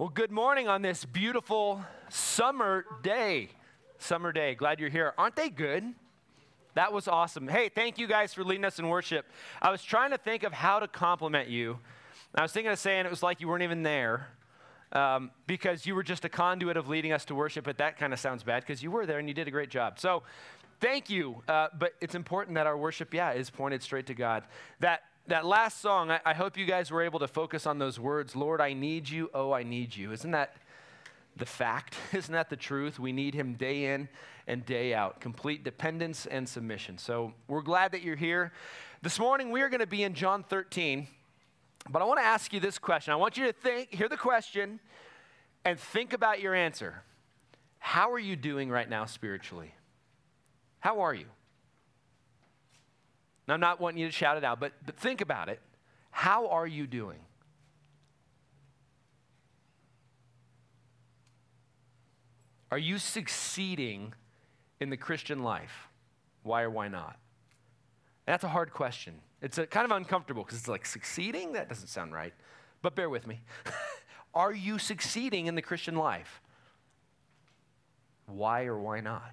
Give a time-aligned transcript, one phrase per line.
[0.00, 3.50] Well, good morning on this beautiful summer day.
[3.98, 4.54] Summer day.
[4.54, 5.12] Glad you're here.
[5.18, 5.84] Aren't they good?
[6.72, 7.46] That was awesome.
[7.46, 9.26] Hey, thank you guys for leading us in worship.
[9.60, 11.80] I was trying to think of how to compliment you.
[12.34, 14.28] I was thinking of saying it was like you weren't even there
[14.92, 18.14] um, because you were just a conduit of leading us to worship, but that kind
[18.14, 19.98] of sounds bad because you were there and you did a great job.
[19.98, 20.22] So,
[20.80, 21.42] thank you.
[21.46, 24.44] Uh, but it's important that our worship, yeah, is pointed straight to God.
[24.78, 27.98] That that last song, I, I, hope you guys were able to focus on those
[27.98, 29.30] words Lord, I need you.
[29.32, 30.12] Oh, I need you.
[30.12, 30.56] Isn't that
[31.36, 31.96] the fact?
[32.12, 32.98] Isn't that the truth?
[32.98, 34.08] We need him day in
[34.46, 35.20] and day out.
[35.20, 36.98] Complete dependence and submission.
[36.98, 38.52] So we're glad that you're here.
[39.02, 41.06] This morning, we are going to be in John 13.
[41.88, 43.12] But I want to ask you this question.
[43.12, 44.80] I want you to think, hear the question,
[45.64, 47.02] and think about your answer.
[47.78, 49.74] How are you doing right now spiritually?
[50.80, 51.26] How are you?
[53.50, 55.58] And I'm not wanting you to shout it out, but, but think about it.
[56.12, 57.18] How are you doing?
[62.70, 64.14] Are you succeeding
[64.78, 65.88] in the Christian life?
[66.44, 67.16] Why or why not?
[68.24, 69.14] That's a hard question.
[69.42, 71.54] It's a, kind of uncomfortable because it's like succeeding?
[71.54, 72.32] That doesn't sound right.
[72.82, 73.40] But bear with me.
[74.32, 76.40] Are you succeeding in the Christian life?
[78.26, 79.32] Why or why not?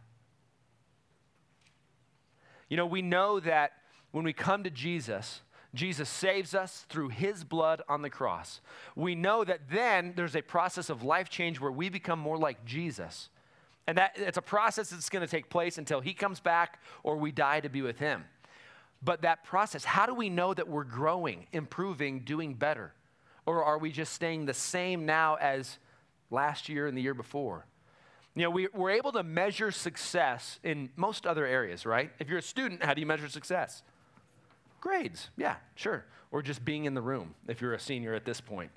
[2.68, 3.74] You know, we know that
[4.12, 5.42] when we come to Jesus,
[5.74, 8.62] Jesus saves us through his blood on the cross.
[8.96, 12.66] We know that then there's a process of life change where we become more like
[12.66, 13.30] Jesus.
[13.86, 17.18] And that it's a process that's going to take place until he comes back or
[17.18, 18.26] we die to be with him.
[19.02, 22.94] But that process, how do we know that we're growing, improving, doing better?
[23.46, 25.78] Or are we just staying the same now as
[26.32, 27.66] last year and the year before?
[28.36, 32.12] You know, we, we're able to measure success in most other areas, right?
[32.20, 33.84] If you're a student, how do you measure success?
[34.88, 36.06] Grades, yeah, sure.
[36.32, 38.72] Or just being in the room if you're a senior at this point.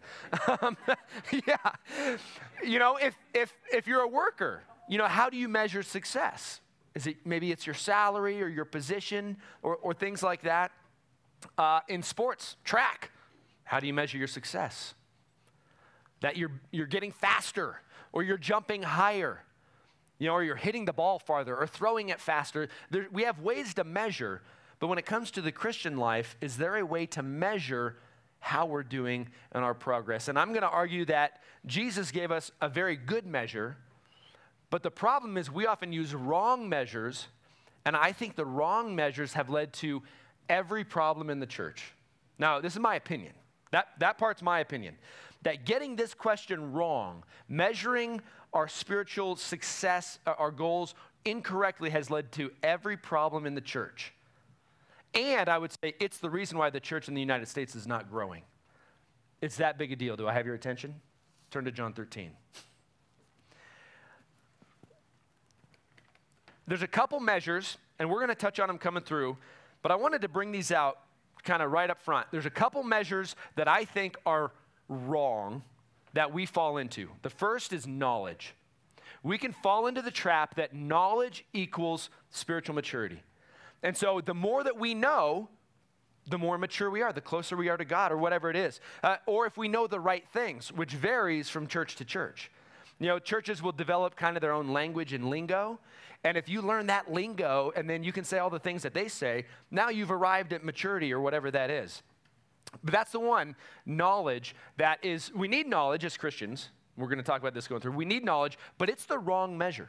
[0.62, 0.76] Um,
[1.46, 1.56] yeah.
[2.64, 6.60] You know, if, if, if you're a worker, you know, how do you measure success?
[6.96, 10.72] Is it maybe it's your salary or your position or, or things like that?
[11.56, 13.12] Uh, in sports, track,
[13.62, 14.94] how do you measure your success?
[16.22, 17.80] That you're, you're getting faster
[18.12, 19.44] or you're jumping higher,
[20.18, 22.68] you know, or you're hitting the ball farther or throwing it faster.
[22.90, 24.42] There, we have ways to measure,
[24.80, 27.96] but when it comes to the Christian life, is there a way to measure
[28.40, 30.26] how we're doing in our progress?
[30.28, 33.76] And I'm going to argue that Jesus gave us a very good measure
[34.70, 37.26] but the problem is, we often use wrong measures,
[37.84, 40.02] and I think the wrong measures have led to
[40.48, 41.92] every problem in the church.
[42.38, 43.32] Now, this is my opinion.
[43.72, 44.96] That, that part's my opinion.
[45.42, 48.20] That getting this question wrong, measuring
[48.52, 54.12] our spiritual success, our goals incorrectly, has led to every problem in the church.
[55.14, 57.86] And I would say it's the reason why the church in the United States is
[57.86, 58.42] not growing.
[59.40, 60.16] It's that big a deal.
[60.16, 60.94] Do I have your attention?
[61.50, 62.30] Turn to John 13.
[66.66, 69.36] There's a couple measures, and we're going to touch on them coming through,
[69.82, 70.98] but I wanted to bring these out
[71.42, 72.28] kind of right up front.
[72.30, 74.52] There's a couple measures that I think are
[74.88, 75.62] wrong
[76.12, 77.08] that we fall into.
[77.22, 78.54] The first is knowledge.
[79.22, 83.22] We can fall into the trap that knowledge equals spiritual maturity.
[83.82, 85.48] And so the more that we know,
[86.28, 88.80] the more mature we are, the closer we are to God, or whatever it is.
[89.02, 92.50] Uh, or if we know the right things, which varies from church to church.
[92.98, 95.80] You know, churches will develop kind of their own language and lingo.
[96.22, 98.92] And if you learn that lingo and then you can say all the things that
[98.92, 102.02] they say, now you've arrived at maturity or whatever that is.
[102.84, 106.68] But that's the one knowledge that is, we need knowledge as Christians.
[106.96, 107.92] We're going to talk about this going through.
[107.92, 109.88] We need knowledge, but it's the wrong measure.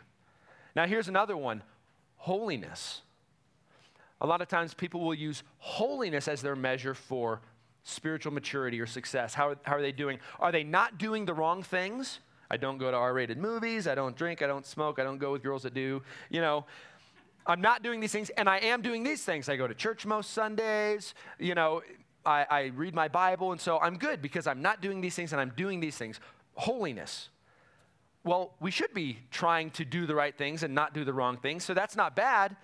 [0.73, 1.63] Now, here's another one
[2.16, 3.02] holiness.
[4.21, 7.41] A lot of times people will use holiness as their measure for
[7.83, 9.33] spiritual maturity or success.
[9.33, 10.19] How, how are they doing?
[10.39, 12.19] Are they not doing the wrong things?
[12.49, 13.87] I don't go to R rated movies.
[13.87, 14.41] I don't drink.
[14.41, 14.99] I don't smoke.
[14.99, 16.03] I don't go with girls that do.
[16.29, 16.65] You know,
[17.47, 19.49] I'm not doing these things, and I am doing these things.
[19.49, 21.15] I go to church most Sundays.
[21.39, 21.81] You know,
[22.25, 25.31] I, I read my Bible, and so I'm good because I'm not doing these things
[25.31, 26.19] and I'm doing these things.
[26.53, 27.29] Holiness.
[28.23, 31.37] Well, we should be trying to do the right things and not do the wrong
[31.37, 32.55] things, so that's not bad.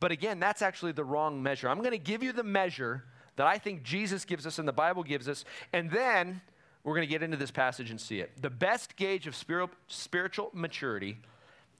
[0.00, 1.68] But again, that's actually the wrong measure.
[1.68, 3.04] I'm going to give you the measure
[3.36, 6.40] that I think Jesus gives us and the Bible gives us, and then
[6.82, 8.32] we're going to get into this passage and see it.
[8.40, 11.18] The best gauge of spiritual maturity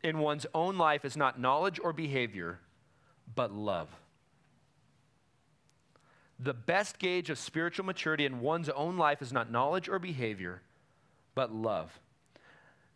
[0.03, 2.61] in one's own life is not knowledge or behavior,
[3.35, 3.89] but love.
[6.39, 10.63] The best gauge of spiritual maturity in one's own life is not knowledge or behavior,
[11.35, 11.99] but love.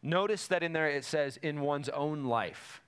[0.02, 2.82] Notice that in there it says, in one's own life.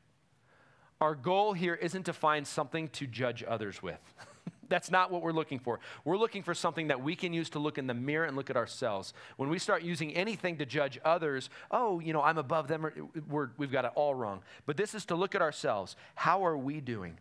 [1.00, 4.00] Our goal here isn't to find something to judge others with.
[4.68, 5.78] That's not what we're looking for.
[6.04, 8.50] We're looking for something that we can use to look in the mirror and look
[8.50, 9.14] at ourselves.
[9.36, 12.86] When we start using anything to judge others, oh, you know, I'm above them,
[13.28, 14.42] we have got it all wrong.
[14.64, 15.96] But this is to look at ourselves.
[16.14, 17.18] How are we doing?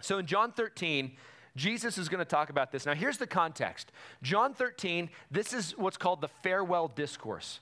[0.00, 1.12] So in John 13,
[1.56, 2.86] Jesus is going to talk about this.
[2.86, 3.92] Now, here's the context
[4.22, 7.60] John 13, this is what's called the farewell discourse.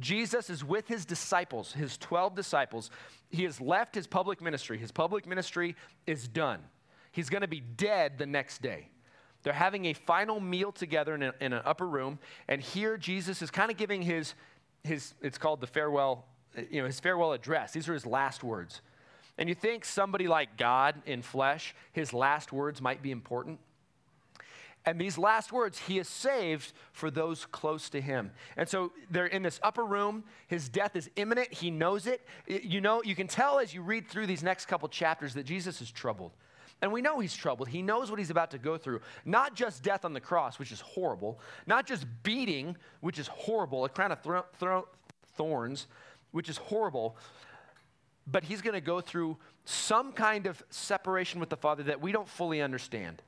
[0.00, 2.90] Jesus is with his disciples, his 12 disciples.
[3.30, 4.78] He has left his public ministry.
[4.78, 6.60] His public ministry is done.
[7.12, 8.88] He's going to be dead the next day.
[9.42, 12.18] They're having a final meal together in, a, in an upper room,
[12.48, 14.34] and here Jesus is kind of giving his,
[14.82, 16.26] his, it's called the farewell,
[16.70, 17.72] you know, his farewell address.
[17.72, 18.80] These are his last words.
[19.38, 23.60] And you think somebody like God in flesh, his last words might be important?
[24.84, 28.30] And these last words, he is saved for those close to him.
[28.56, 30.24] And so they're in this upper room.
[30.46, 31.52] His death is imminent.
[31.52, 32.26] He knows it.
[32.46, 35.82] You know, you can tell as you read through these next couple chapters that Jesus
[35.82, 36.32] is troubled.
[36.80, 37.68] And we know he's troubled.
[37.68, 39.00] He knows what he's about to go through.
[39.24, 43.84] Not just death on the cross, which is horrible, not just beating, which is horrible,
[43.84, 44.88] a crown of thro- thro-
[45.36, 45.88] thorns,
[46.30, 47.16] which is horrible,
[48.26, 52.12] but he's going to go through some kind of separation with the Father that we
[52.12, 53.22] don't fully understand.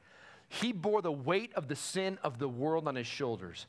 [0.52, 3.67] He bore the weight of the sin of the world on his shoulders.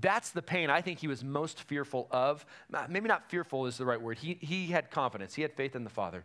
[0.00, 2.44] That's the pain I think he was most fearful of.
[2.88, 4.18] Maybe not fearful is the right word.
[4.18, 6.24] He, he had confidence, he had faith in the Father.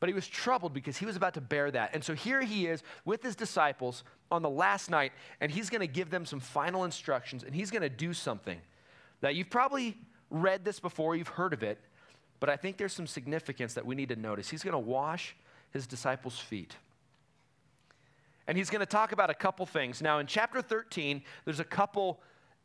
[0.00, 1.94] But he was troubled because he was about to bear that.
[1.94, 4.02] And so here he is with his disciples
[4.32, 7.70] on the last night, and he's going to give them some final instructions, and he's
[7.70, 8.60] going to do something
[9.20, 9.96] that you've probably
[10.28, 11.78] read this before, you've heard of it,
[12.40, 14.50] but I think there's some significance that we need to notice.
[14.50, 15.36] He's going to wash
[15.70, 16.74] his disciples' feet.
[18.46, 20.02] And he's going to talk about a couple things.
[20.02, 22.20] Now, in chapter 13, there's a couple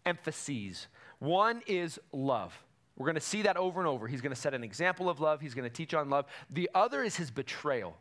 [0.05, 0.87] emphases.
[1.19, 2.57] One is love.
[2.97, 4.07] We're going to see that over and over.
[4.07, 6.25] He's going to set an example of love, he's going to teach on love.
[6.49, 7.95] The other is his betrayal.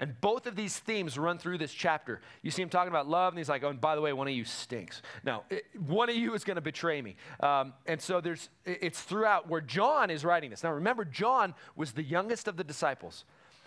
[0.00, 2.20] And both of these themes run through this chapter.
[2.42, 4.26] You see him talking about love, and he's like, oh, and by the way, one
[4.26, 5.02] of you stinks.
[5.22, 7.14] Now, it, one of you is going to betray me.
[7.38, 10.64] Um, and so there's, it's throughout where John is writing this.
[10.64, 13.24] Now, remember, John was the youngest of the disciples.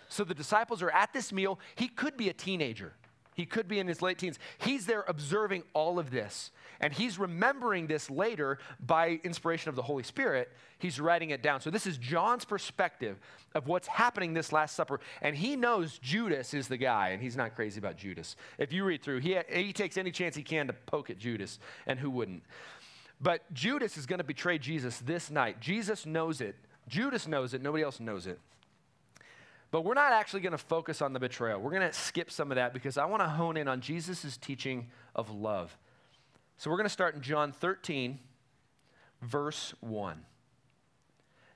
[0.10, 1.60] So the disciples are at this meal.
[1.76, 2.94] He could be a teenager.
[3.38, 4.40] He could be in his late teens.
[4.58, 6.50] He's there observing all of this.
[6.80, 10.52] And he's remembering this later by inspiration of the Holy Spirit.
[10.80, 11.62] He's writing it down.
[11.62, 13.20] So this is John's perspective
[13.54, 15.00] of what's happening this Last Supper.
[15.22, 18.36] And he knows Judas is the guy, and he's not crazy about Judas.
[18.58, 21.60] If you read through, he, he takes any chance he can to poke at Judas,
[21.86, 22.42] and who wouldn't?
[23.22, 25.60] But Judas is going to betray Jesus this night.
[25.60, 26.56] Jesus knows it.
[26.88, 27.62] Judas knows it.
[27.62, 28.40] Nobody else knows it.
[29.70, 31.60] But we're not actually going to focus on the betrayal.
[31.60, 34.38] We're going to skip some of that because I want to hone in on Jesus'
[34.38, 35.78] teaching of love.
[36.58, 38.20] So we're going to start in John 13,
[39.22, 40.26] verse 1.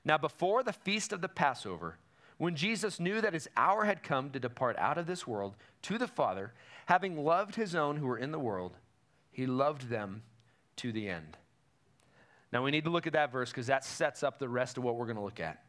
[0.04, 1.98] Now, before the feast of the Passover,
[2.38, 5.98] when Jesus knew that his hour had come to depart out of this world to
[5.98, 6.54] the Father,
[6.88, 8.78] having loved his own who were in the world,
[9.32, 10.24] he loved them
[10.78, 11.38] to the end.
[12.52, 14.84] Now, we need to look at that verse because that sets up the rest of
[14.84, 15.64] what we're going to look at.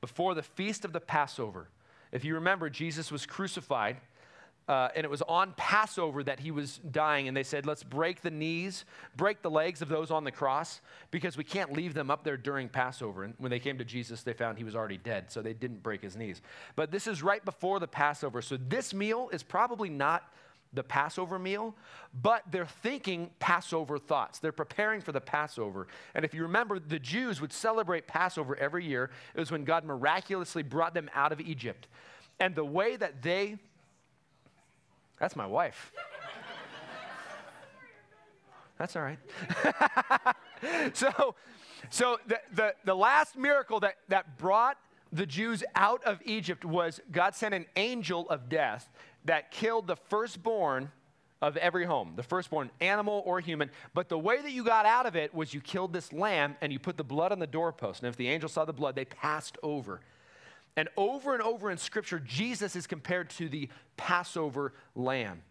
[0.00, 1.68] Before the feast of the Passover,
[2.14, 3.98] if you remember, Jesus was crucified.
[4.66, 8.22] Uh, and it was on Passover that he was dying, and they said, Let's break
[8.22, 10.80] the knees, break the legs of those on the cross,
[11.10, 13.24] because we can't leave them up there during Passover.
[13.24, 15.82] And when they came to Jesus, they found he was already dead, so they didn't
[15.82, 16.40] break his knees.
[16.76, 20.32] But this is right before the Passover, so this meal is probably not
[20.74, 21.74] the Passover meal,
[22.22, 24.38] but they're thinking Passover thoughts.
[24.38, 25.86] They're preparing for the Passover.
[26.14, 29.10] And if you remember, the Jews would celebrate Passover every year.
[29.34, 31.86] It was when God miraculously brought them out of Egypt.
[32.40, 33.56] And the way that they,
[35.18, 35.92] that's my wife.
[38.78, 39.18] That's all right.
[40.92, 41.34] so,
[41.90, 44.78] so the, the, the last miracle that, that brought
[45.12, 48.88] the Jews out of Egypt was God sent an angel of death
[49.24, 50.90] that killed the firstborn
[51.42, 53.70] of every home, the firstborn animal or human.
[53.92, 56.72] But the way that you got out of it was you killed this lamb and
[56.72, 58.00] you put the blood on the doorpost.
[58.00, 60.00] And if the angel saw the blood, they passed over.
[60.76, 65.42] And over and over in Scripture, Jesus is compared to the Passover lamb.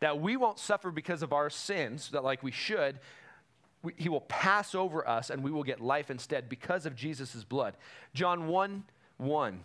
[0.00, 2.98] That we won't suffer because of our sins, that like we should,
[3.82, 7.44] we, he will pass over us and we will get life instead because of Jesus'
[7.44, 7.76] blood.
[8.14, 8.84] John 1
[9.18, 9.60] 1,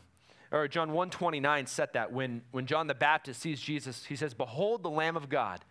[0.52, 4.34] or John 1 29 said that when, when John the Baptist sees Jesus, he says,
[4.34, 5.62] Behold the Lamb of God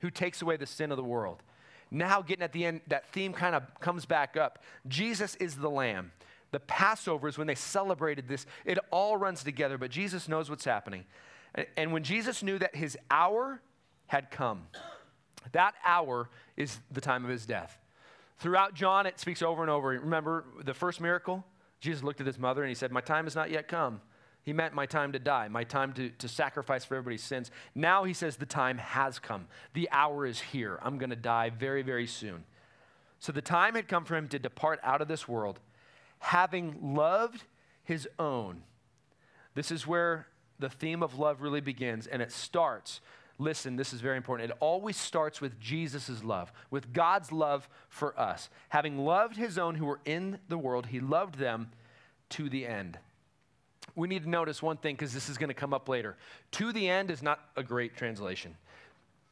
[0.00, 1.42] who takes away the sin of the world.
[1.90, 4.58] Now, getting at the end, that theme kind of comes back up.
[4.88, 6.10] Jesus is the Lamb
[6.54, 8.46] the Passover is when they celebrated this.
[8.64, 11.04] It all runs together, but Jesus knows what's happening.
[11.76, 13.60] And when Jesus knew that his hour
[14.06, 14.68] had come,
[15.50, 17.76] that hour is the time of his death.
[18.38, 19.88] Throughout John, it speaks over and over.
[19.88, 21.44] Remember the first miracle?
[21.80, 24.00] Jesus looked at his mother and he said, My time has not yet come.
[24.44, 27.50] He meant my time to die, my time to, to sacrifice for everybody's sins.
[27.74, 29.46] Now he says the time has come.
[29.72, 30.78] The hour is here.
[30.82, 32.44] I'm going to die very, very soon.
[33.20, 35.60] So the time had come for him to depart out of this world,
[36.18, 37.44] having loved
[37.84, 38.62] his own.
[39.54, 40.26] This is where
[40.58, 43.00] the theme of love really begins, and it starts.
[43.38, 44.50] Listen, this is very important.
[44.50, 48.50] It always starts with Jesus' love, with God's love for us.
[48.68, 51.70] Having loved his own who were in the world, he loved them
[52.28, 52.98] to the end
[53.96, 56.16] we need to notice one thing because this is going to come up later.
[56.52, 58.56] To the end is not a great translation.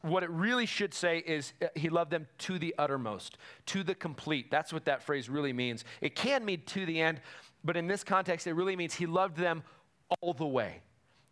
[0.01, 3.95] What it really should say is uh, he loved them to the uttermost, to the
[3.95, 4.51] complete.
[4.51, 5.85] That's what that phrase really means.
[6.01, 7.21] It can mean to the end,
[7.63, 9.63] but in this context, it really means he loved them
[10.21, 10.81] all the way.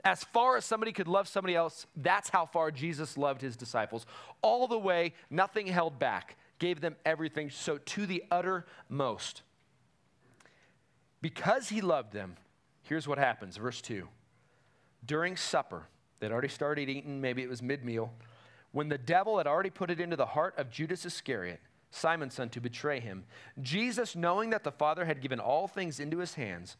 [0.03, 4.05] As far as somebody could love somebody else, that's how far Jesus loved his disciples.
[4.41, 7.49] All the way, nothing held back, gave them everything.
[7.49, 9.43] So to the uttermost.
[11.21, 12.37] Because he loved them,
[12.91, 14.05] Here's what happens, verse 2.
[15.05, 15.87] During supper,
[16.19, 18.11] they'd already started eating, maybe it was mid meal,
[18.73, 22.49] when the devil had already put it into the heart of Judas Iscariot, Simon's son,
[22.49, 23.23] to betray him,
[23.61, 26.75] Jesus, knowing that the Father had given all things into his hands,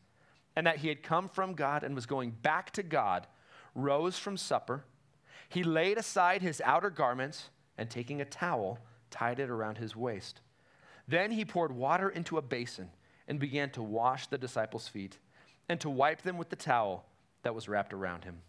[0.54, 3.26] and that he had come from God and was going back to God,
[3.74, 4.84] rose from supper.
[5.48, 8.80] He laid aside his outer garments and, taking a towel,
[9.12, 10.42] tied it around his waist.
[11.08, 12.90] Then he poured water into a basin
[13.30, 15.18] and began to wash the disciples' feet
[15.72, 17.06] and to wipe them with the towel
[17.44, 18.40] that was wrapped around him.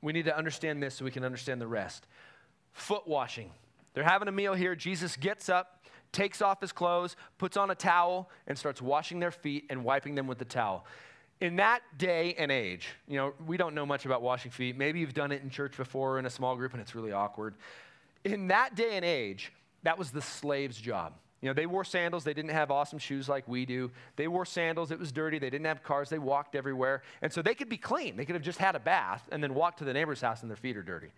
[0.00, 2.06] We need to understand this so we can understand the rest.
[2.72, 3.50] Foot washing.
[3.92, 4.76] They're having a meal here.
[4.76, 9.32] Jesus gets up, takes off his clothes, puts on a towel, and starts washing their
[9.32, 10.86] feet and wiping them with the towel.
[11.40, 14.76] In that day and age, you know, we don't know much about washing feet.
[14.76, 17.56] Maybe you've done it in church before in a small group and it's really awkward.
[18.24, 21.14] In that day and age, that was the slave's job.
[21.40, 22.24] You know, they wore sandals.
[22.24, 23.90] They didn't have awesome shoes like we do.
[24.16, 24.90] They wore sandals.
[24.90, 25.38] It was dirty.
[25.38, 26.10] They didn't have cars.
[26.10, 27.02] They walked everywhere.
[27.22, 28.16] And so they could be clean.
[28.16, 30.50] They could have just had a bath and then walked to the neighbor's house and
[30.50, 31.12] their feet are dirty.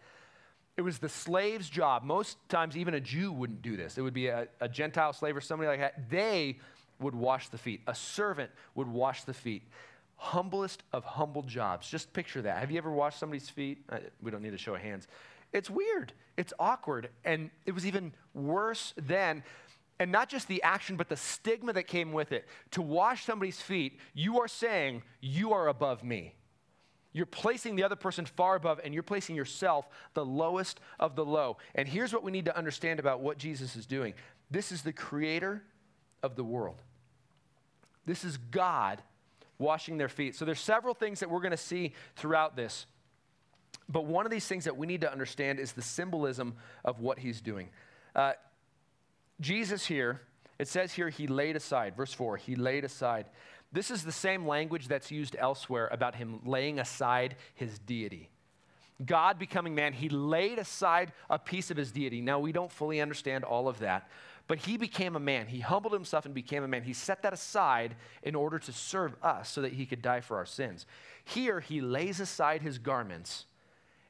[0.76, 2.04] It was the slave's job.
[2.04, 3.96] Most times, even a Jew wouldn't do this.
[3.98, 6.10] It would be a, a Gentile slave or somebody like that.
[6.10, 6.58] They
[7.00, 7.80] would wash the feet.
[7.86, 9.62] A servant would wash the feet.
[10.16, 11.88] Humblest of humble jobs.
[11.88, 12.58] Just picture that.
[12.58, 13.78] Have you ever washed somebody's feet?
[13.88, 15.08] Uh, we don't need to show hands.
[15.52, 16.12] It's weird.
[16.36, 17.08] It's awkward.
[17.24, 19.42] And it was even worse then
[20.00, 22.49] and not just the action, but the stigma that came with it.
[22.73, 26.35] To wash somebody's feet, you are saying, You are above me.
[27.12, 31.25] You're placing the other person far above, and you're placing yourself the lowest of the
[31.25, 31.59] low.
[31.75, 34.14] And here's what we need to understand about what Jesus is doing
[34.50, 35.62] this is the creator
[36.23, 36.83] of the world,
[38.07, 39.02] this is God
[39.59, 40.35] washing their feet.
[40.35, 42.87] So there's several things that we're going to see throughout this.
[43.90, 46.54] But one of these things that we need to understand is the symbolism
[46.87, 47.69] of what he's doing.
[48.16, 48.33] Uh,
[49.40, 50.20] Jesus here,
[50.59, 53.26] it says here, he laid aside, verse 4, he laid aside.
[53.73, 58.28] This is the same language that's used elsewhere about him laying aside his deity.
[59.04, 62.20] God becoming man, he laid aside a piece of his deity.
[62.20, 64.11] Now, we don't fully understand all of that,
[64.47, 65.47] but he became a man.
[65.47, 66.82] He humbled himself and became a man.
[66.82, 70.37] He set that aside in order to serve us so that he could die for
[70.37, 70.85] our sins.
[71.25, 73.47] Here, he lays aside his garments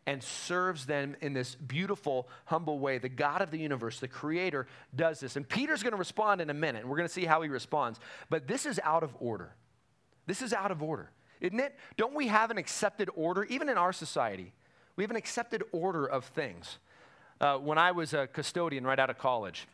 [0.07, 2.99] and serves them in this beautiful, humble way.
[2.99, 5.37] The God of the universe, the creator, does this.
[5.37, 7.49] And Peter's going to respond in a minute, and we're going to see how he
[7.49, 8.01] responds.
[8.29, 9.55] But this is out of order.
[10.27, 11.77] This is out of order, isn't it?
[11.97, 14.53] Don't we have an accepted order, even in our society?
[14.97, 16.79] We have an accepted order of things.
[17.41, 19.67] Uh, when I was a custodian right out of college,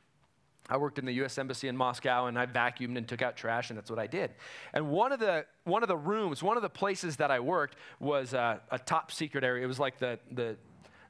[0.69, 1.39] I worked in the U.S.
[1.39, 4.33] Embassy in Moscow, and I vacuumed and took out trash, and that's what I did.
[4.73, 7.77] And one of the one of the rooms, one of the places that I worked
[8.01, 9.65] was uh, a top secret area.
[9.65, 10.57] It was like the the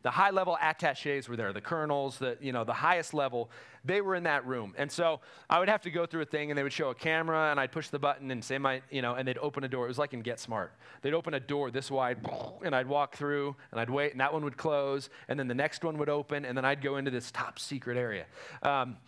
[0.03, 3.51] the high level attaches were there, the colonels, the you know the highest level.
[3.85, 6.51] They were in that room, and so I would have to go through a thing,
[6.51, 9.03] and they would show a camera, and I'd push the button and say my you
[9.03, 9.85] know, and they'd open a door.
[9.85, 10.73] It was like in Get Smart.
[11.03, 12.19] They'd open a door this wide,
[12.65, 15.55] and I'd walk through, and I'd wait, and that one would close, and then the
[15.55, 18.27] next one would open, and then I'd go into this top secret area.
[18.63, 18.99] Um,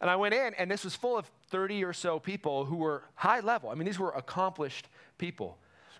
[0.00, 3.02] and I went in, and this was full of 30 or so people who were
[3.14, 3.70] high level.
[3.70, 4.88] I mean, these were accomplished
[5.18, 5.58] people.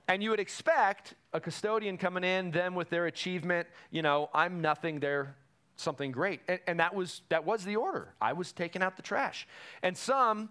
[0.08, 4.60] And you would expect a custodian coming in, them with their achievement, you know, I'm
[4.60, 5.36] nothing, they're
[5.76, 6.40] something great.
[6.48, 8.14] And, and that, was, that was the order.
[8.20, 9.46] I was taking out the trash.
[9.82, 10.48] And some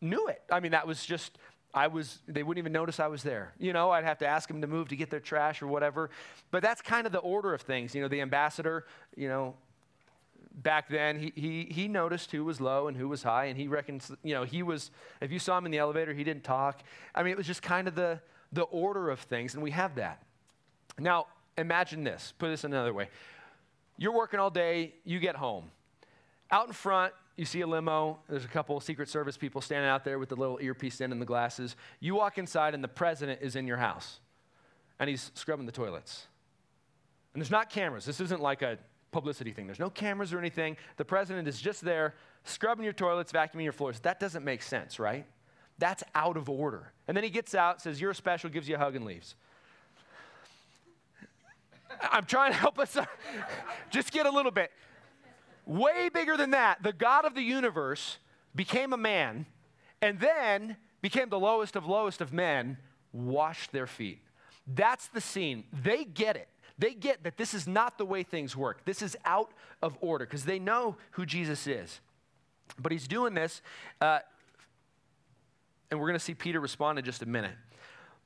[0.00, 0.42] knew it.
[0.50, 1.38] I mean, that was just,
[1.74, 3.52] I was, they wouldn't even notice I was there.
[3.58, 6.10] You know, I'd have to ask them to move to get their trash or whatever.
[6.50, 7.94] But that's kind of the order of things.
[7.94, 9.54] You know, the ambassador, you know,
[10.62, 13.68] back then, he, he, he noticed who was low and who was high, and he
[13.68, 16.82] reckons, you know, he was, if you saw him in the elevator, he didn't talk.
[17.14, 18.20] I mean, it was just kind of the,
[18.52, 20.22] the order of things, and we have that.
[20.98, 23.08] Now, imagine this, put this another way.
[23.96, 25.70] You're working all day, you get home.
[26.50, 30.04] Out in front, you see a limo, there's a couple Secret Service people standing out
[30.04, 31.76] there with the little earpiece in and the glasses.
[32.00, 34.18] You walk inside, and the president is in your house,
[34.98, 36.26] and he's scrubbing the toilets.
[37.34, 38.04] And there's not cameras.
[38.04, 38.78] This isn't like a
[39.10, 39.66] publicity thing.
[39.66, 40.76] There's no cameras or anything.
[40.96, 44.00] The president is just there scrubbing your toilets, vacuuming your floors.
[44.00, 45.26] That doesn't make sense, right?
[45.78, 46.92] That's out of order.
[47.06, 49.34] And then he gets out, says, You're special, gives you a hug, and leaves.
[52.10, 53.06] I'm trying to help us uh,
[53.90, 54.70] just get a little bit.
[55.66, 58.18] Way bigger than that, the God of the universe
[58.54, 59.46] became a man
[60.00, 62.78] and then became the lowest of lowest of men,
[63.12, 64.22] washed their feet.
[64.66, 65.64] That's the scene.
[65.72, 66.48] They get it.
[66.78, 68.84] They get that this is not the way things work.
[68.84, 69.50] This is out
[69.82, 72.00] of order because they know who Jesus is.
[72.78, 73.62] But he's doing this,
[74.00, 74.20] uh,
[75.90, 77.54] and we're going to see Peter respond in just a minute.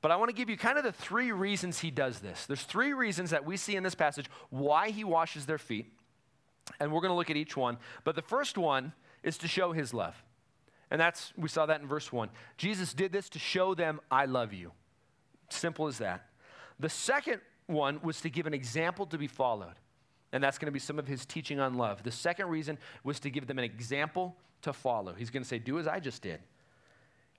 [0.03, 2.45] But I want to give you kind of the three reasons he does this.
[2.47, 5.93] There's three reasons that we see in this passage why he washes their feet.
[6.81, 7.79] And we're going to look at each one.
[8.03, 8.93] But the first one
[9.23, 10.21] is to show his love.
[10.91, 12.29] And that's, we saw that in verse 1.
[12.59, 14.73] Jesus did this to show them, I love you.
[15.49, 16.27] Simple as that.
[16.79, 19.75] The second one was to give an example to be followed.
[20.33, 22.03] And that's going to be some of his teaching on love.
[22.03, 25.13] The second reason was to give them an example to follow.
[25.13, 26.41] He's going to say, Do as I just did.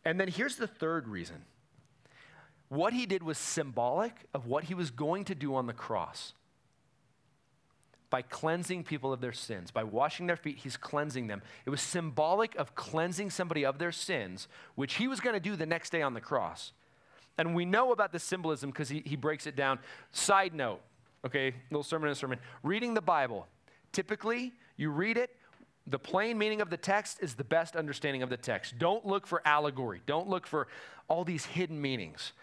[0.06, 1.44] And then here's the third reason
[2.70, 6.34] what he did was symbolic of what he was going to do on the cross.
[8.10, 11.42] By cleansing people of their sins, by washing their feet, he's cleansing them.
[11.66, 15.56] It was symbolic of cleansing somebody of their sins, which he was going to do
[15.56, 16.74] the next day on the cross.
[17.38, 19.80] And we know about the symbolism because he, he breaks it down.
[20.12, 20.82] Side note,
[21.26, 22.40] okay, little sermon in a sermon.
[22.62, 23.48] Reading the Bible,
[23.92, 25.36] typically you read it,
[25.88, 28.78] the plain meaning of the text is the best understanding of the text.
[28.78, 30.68] Don't look for allegory, don't look for
[31.08, 32.34] all these hidden meanings.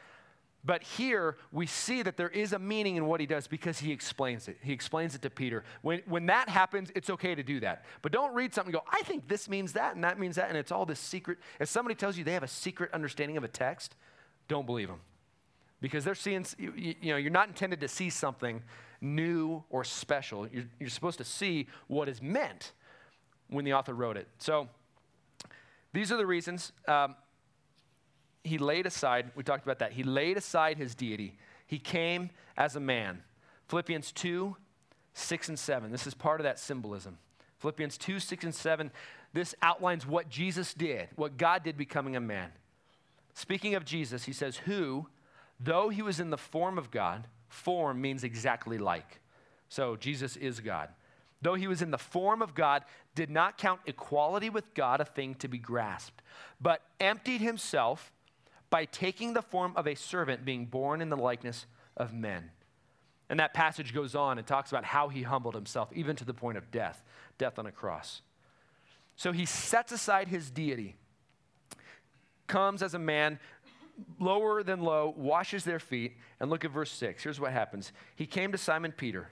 [0.63, 3.93] But here we see that there is a meaning in what he does because he
[3.93, 4.59] explains it.
[4.63, 5.65] He explains it to Peter.
[5.81, 7.87] When, when that happens, it's okay to do that.
[8.03, 10.51] But don't read something and go, I think this means that and that means that,
[10.51, 11.39] and it's all this secret.
[11.59, 13.95] If somebody tells you they have a secret understanding of a text,
[14.51, 15.01] don't believe them.
[15.81, 18.63] Because they're seeing, you, know, you're not intended to see something
[19.01, 20.47] new or special.
[20.53, 22.73] You're, you're supposed to see what is meant
[23.49, 24.29] when the author wrote it.
[24.39, 24.69] So
[25.95, 26.73] these are the reasons.
[26.87, 27.15] Um,
[28.43, 31.39] he laid aside, we talked about that, he laid aside his deity.
[31.67, 33.23] He came as a man.
[33.69, 34.57] Philippians 2,
[35.15, 35.93] 6 and 7.
[35.93, 37.19] This is part of that symbolism.
[37.59, 38.91] Philippians 2, 6 and 7.
[39.33, 42.51] This outlines what Jesus did, what God did becoming a man.
[43.35, 45.09] Speaking of Jesus, he says, Who,
[45.59, 49.21] though he was in the form of God, form means exactly like.
[49.69, 50.89] So Jesus is God.
[51.43, 55.05] Though he was in the form of God, did not count equality with God a
[55.05, 56.23] thing to be grasped,
[56.61, 58.13] but emptied himself
[58.69, 61.67] by taking the form of a servant, being born in the likeness
[61.97, 62.51] of men.
[63.29, 66.35] And that passage goes on and talks about how he humbled himself, even to the
[66.35, 67.03] point of death,
[67.39, 68.23] death on a cross.
[69.17, 70.97] So he sets aside his deity,
[72.51, 73.39] comes as a man,
[74.19, 76.17] lower than low, washes their feet.
[76.41, 77.23] And look at verse 6.
[77.23, 79.29] Here's what happens He came to Simon Peter,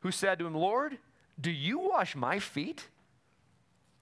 [0.00, 0.98] who said to him, Lord,
[1.40, 2.88] do you wash my feet?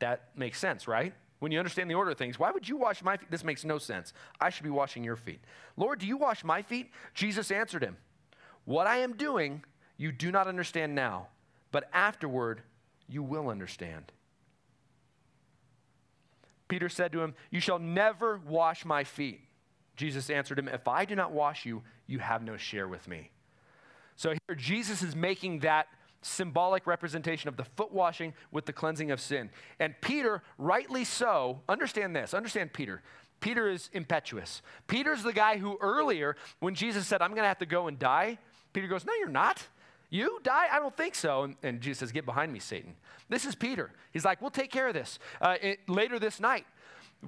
[0.00, 1.14] That makes sense, right?
[1.44, 3.30] when you understand the order of things, why would you wash my feet?
[3.30, 4.14] This makes no sense.
[4.40, 5.40] I should be washing your feet.
[5.76, 6.90] Lord, do you wash my feet?
[7.12, 7.98] Jesus answered him,
[8.64, 9.62] What I am doing,
[9.98, 11.28] you do not understand now,
[11.70, 12.62] but afterward
[13.08, 14.10] you will understand.
[16.74, 19.40] Peter said to him, You shall never wash my feet.
[19.94, 23.30] Jesus answered him, If I do not wash you, you have no share with me.
[24.16, 25.86] So here, Jesus is making that
[26.22, 29.50] symbolic representation of the foot washing with the cleansing of sin.
[29.78, 33.02] And Peter, rightly so, understand this, understand Peter.
[33.38, 34.60] Peter is impetuous.
[34.88, 38.00] Peter's the guy who earlier, when Jesus said, I'm going to have to go and
[38.00, 38.36] die,
[38.72, 39.64] Peter goes, No, you're not.
[40.14, 40.68] You die?
[40.70, 41.42] I don't think so.
[41.42, 42.94] And, and, Jesus says, Get behind me, Satan.
[43.28, 43.90] This is Peter.
[44.12, 45.18] He's like, We'll take care of this.
[45.40, 46.66] Uh, it, later this night,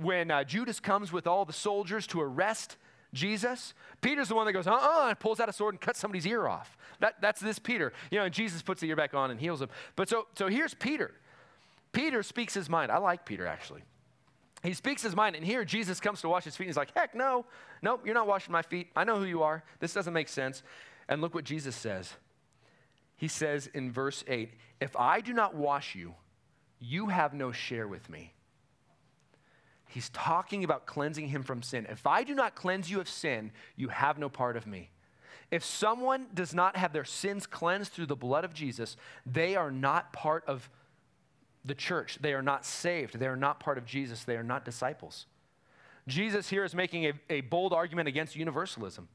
[0.00, 2.76] when uh, Judas comes with all the soldiers to arrest
[3.12, 5.98] Jesus, Peter's the one that goes, uh uh-uh, and pulls out a sword and cuts
[5.98, 6.78] somebody's ear off.
[7.00, 7.92] That, that's this Peter.
[8.12, 9.68] You know, and Jesus puts the ear back on and heals him.
[9.96, 11.12] But so, so here's Peter.
[11.90, 12.92] Peter speaks his mind.
[12.92, 13.82] I like Peter, actually.
[14.62, 16.92] He speaks his mind, and here Jesus comes to wash his feet, and he's like,
[16.96, 17.46] heck no,
[17.82, 18.90] nope, you're not washing my feet.
[18.94, 19.64] I know who you are.
[19.80, 20.62] This doesn't make sense.
[21.08, 22.14] And look what Jesus says.
[23.16, 26.14] He says in verse 8, If I do not wash you,
[26.78, 28.34] you have no share with me.
[29.88, 31.86] He's talking about cleansing him from sin.
[31.88, 34.90] If I do not cleanse you of sin, you have no part of me.
[35.50, 39.70] If someone does not have their sins cleansed through the blood of Jesus, they are
[39.70, 40.68] not part of
[41.64, 42.18] the church.
[42.20, 43.18] They are not saved.
[43.18, 44.24] They are not part of Jesus.
[44.24, 45.26] They are not disciples.
[46.08, 49.08] Jesus here is making a, a bold argument against universalism.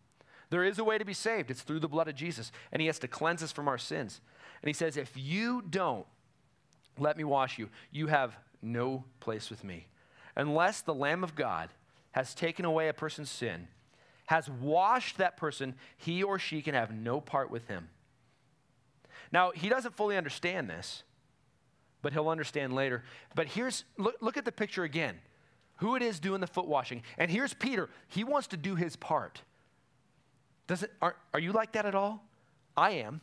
[0.52, 2.86] There is a way to be saved, it's through the blood of Jesus, and He
[2.86, 4.22] has to cleanse us from our sins.
[4.62, 6.06] And He says, if you don't
[6.98, 7.70] let me wash you.
[7.92, 9.88] You have no place with me.
[10.36, 11.70] Unless the Lamb of God
[12.12, 13.68] has taken away a person's sin,
[14.28, 17.90] has washed that person, he or she can have no part with him.
[19.32, 21.04] Now, he doesn't fully understand this,
[22.02, 23.04] but he'll understand later.
[23.36, 25.16] But here's, look, look at the picture again
[25.78, 27.02] who it is doing the foot washing.
[27.18, 27.90] And here's Peter.
[28.08, 29.42] He wants to do his part.
[30.72, 32.24] Does it, are, are you like that at all?
[32.78, 33.20] I am.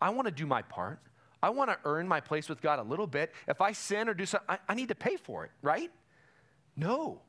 [0.00, 1.00] I want to do my part.
[1.42, 3.32] I want to earn my place with God a little bit.
[3.48, 5.90] If I sin or do something, I, I need to pay for it, right?
[6.76, 7.20] No.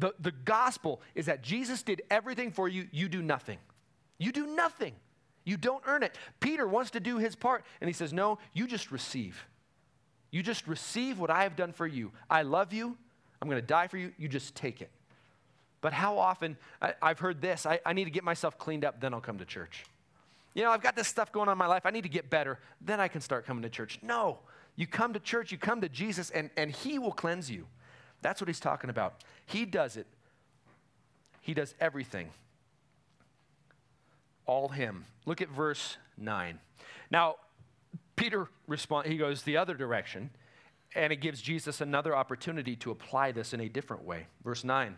[0.00, 3.58] The, the gospel is that Jesus did everything for you, you do nothing.
[4.18, 4.94] You do nothing.
[5.44, 6.18] You don't earn it.
[6.40, 9.46] Peter wants to do his part, and he says, No, you just receive.
[10.32, 12.10] You just receive what I have done for you.
[12.28, 12.96] I love you.
[13.40, 14.10] I'm going to die for you.
[14.18, 14.90] You just take it.
[15.84, 19.02] But how often, I, have heard this I, I need to get myself cleaned up,
[19.02, 19.84] then I'll come to church.
[20.54, 21.84] You know, I've got this stuff going on in my life.
[21.84, 22.58] I need to get better.
[22.80, 23.98] Then I can start coming to church.
[24.00, 24.38] No.
[24.76, 27.66] You come to church, you come to Jesus, and, and He will cleanse you.
[28.22, 29.24] That's what He's talking about.
[29.44, 30.06] He does it,
[31.42, 32.30] He does everything.
[34.46, 35.04] All Him.
[35.26, 36.60] Look at verse 9.
[37.10, 37.34] Now,
[38.16, 40.30] Peter responds, he goes the other direction,
[40.94, 44.28] and it gives Jesus another opportunity to apply this in a different way.
[44.42, 44.96] Verse 9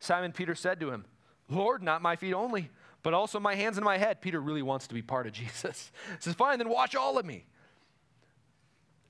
[0.00, 1.04] Simon Peter said to him,
[1.48, 2.70] Lord, not my feet only
[3.06, 4.20] but also my hands and my head.
[4.20, 5.92] Peter really wants to be part of Jesus.
[6.10, 7.44] He says, Fine, then wash all of me.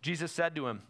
[0.02, 0.82] Jesus said to him,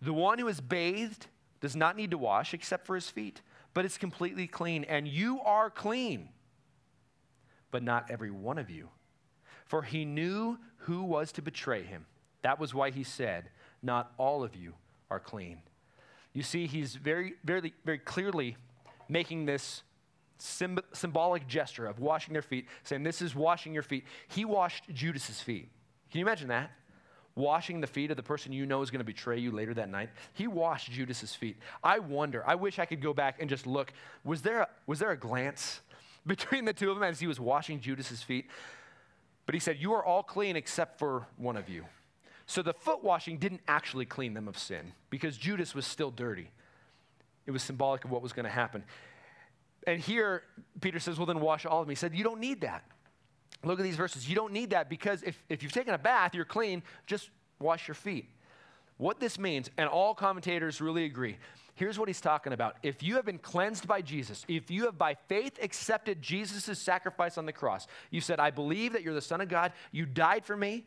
[0.00, 1.26] The one who is bathed
[1.60, 3.42] does not need to wash except for his feet,
[3.74, 6.30] but is completely clean, and you are clean,
[7.70, 8.88] but not every one of you.
[9.66, 12.06] For he knew who was to betray him.
[12.40, 13.50] That was why he said,
[13.82, 14.72] Not all of you
[15.10, 15.58] are clean.
[16.32, 18.56] You see, he's very, very, very clearly
[19.08, 19.82] making this
[20.38, 24.04] symbolic gesture of washing their feet, saying, This is washing your feet.
[24.28, 25.68] He washed Judas's feet.
[26.10, 26.70] Can you imagine that?
[27.36, 29.90] Washing the feet of the person you know is going to betray you later that
[29.90, 30.10] night.
[30.34, 31.56] He washed Judas's feet.
[31.82, 33.92] I wonder, I wish I could go back and just look.
[34.22, 35.80] Was there a, was there a glance
[36.26, 38.46] between the two of them as he was washing Judas's feet?
[39.46, 41.84] But he said, You are all clean except for one of you.
[42.46, 46.50] So the foot washing didn't actually clean them of sin because Judas was still dirty.
[47.46, 48.84] It was symbolic of what was going to happen.
[49.86, 50.42] And here,
[50.80, 51.92] Peter says, Well, then wash all of me.
[51.92, 52.84] He said, You don't need that.
[53.62, 54.28] Look at these verses.
[54.28, 57.88] You don't need that because if, if you've taken a bath, you're clean, just wash
[57.88, 58.28] your feet.
[58.96, 61.36] What this means, and all commentators really agree,
[61.74, 62.76] here's what he's talking about.
[62.82, 67.36] If you have been cleansed by Jesus, if you have by faith accepted Jesus' sacrifice
[67.36, 70.44] on the cross, you said, I believe that you're the Son of God, you died
[70.44, 70.84] for me,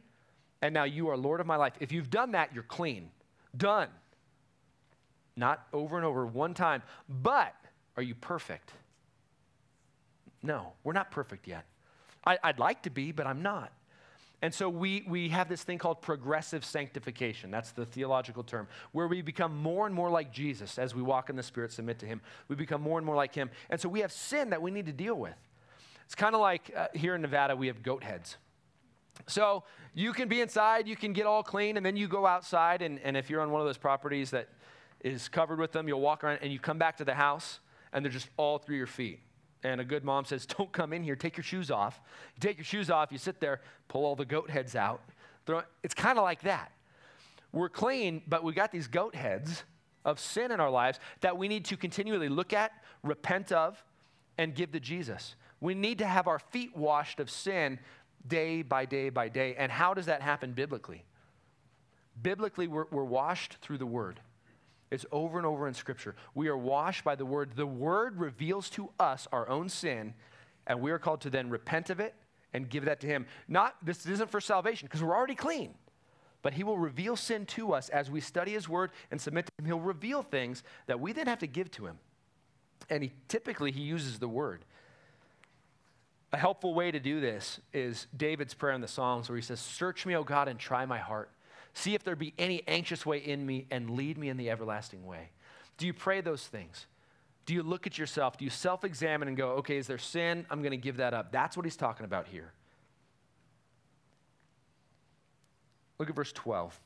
[0.62, 1.74] and now you are Lord of my life.
[1.80, 3.12] If you've done that, you're clean.
[3.56, 3.90] Done.
[5.38, 6.82] Not over and over, one time.
[7.08, 7.56] But
[7.96, 8.74] are you perfect?
[10.44, 11.66] No, we're not perfect yet.
[12.26, 13.72] I, would like to be, but I'm not.
[14.42, 17.50] And so we, we have this thing called progressive sanctification.
[17.50, 21.30] That's the theological term, where we become more and more like Jesus as we walk
[21.30, 22.22] in the Spirit, submit to Him.
[22.48, 23.50] We become more and more like Him.
[23.70, 25.36] And so we have sin that we need to deal with.
[26.06, 28.38] It's kind of like uh, here in Nevada, we have goat heads.
[29.26, 29.64] So
[29.96, 32.84] you can be inside, you can get all clean, and then you go outside.
[32.84, 34.50] And, and if you're on one of those properties that
[35.02, 37.60] is covered with them, you'll walk around and you come back to the house,
[37.94, 39.20] and they're just all through your feet
[39.64, 42.00] and a good mom says, Don't come in here, take your shoes off.
[42.36, 45.02] You take your shoes off, you sit there, pull all the goat heads out.
[45.84, 46.72] It's kind of like that.
[47.54, 49.64] We're clean, but we got these goat heads
[50.04, 52.72] of sin in our lives that we need to continually look at,
[53.04, 53.82] repent of,
[54.38, 55.36] and give to Jesus.
[55.62, 57.80] We need to have our feet washed of sin
[58.28, 59.56] day by day by day.
[59.58, 61.04] And how does that happen biblically?
[62.22, 64.20] Biblically, we're, we're washed through the Word.
[64.90, 66.16] It's over and over in Scripture.
[66.34, 67.52] We are washed by the Word.
[67.56, 70.14] The Word reveals to us our own sin,
[70.66, 72.16] and we are called to then repent of it
[72.54, 73.26] and give that to Him.
[73.48, 75.74] Not this isn't for salvation because we're already clean,
[76.42, 79.52] but He will reveal sin to us as we study His Word and submit to
[79.60, 79.66] Him.
[79.66, 82.00] He'll reveal things that we then have to give to Him,
[82.90, 84.64] and He typically He uses the Word.
[86.32, 89.60] A helpful way to do this is David's prayer in the Psalms, where he says,
[89.60, 91.30] "Search me, O God, and try my heart."
[91.78, 95.06] See if there be any anxious way in me and lead me in the everlasting
[95.06, 95.30] way.
[95.78, 96.88] Do you pray those things?
[97.46, 98.36] Do you look at yourself?
[98.36, 100.48] Do you self examine and go, okay, is there sin?
[100.50, 101.32] I'm going to give that up.
[101.32, 102.52] That's what he's talking about here.
[106.00, 106.80] Look at verse 12.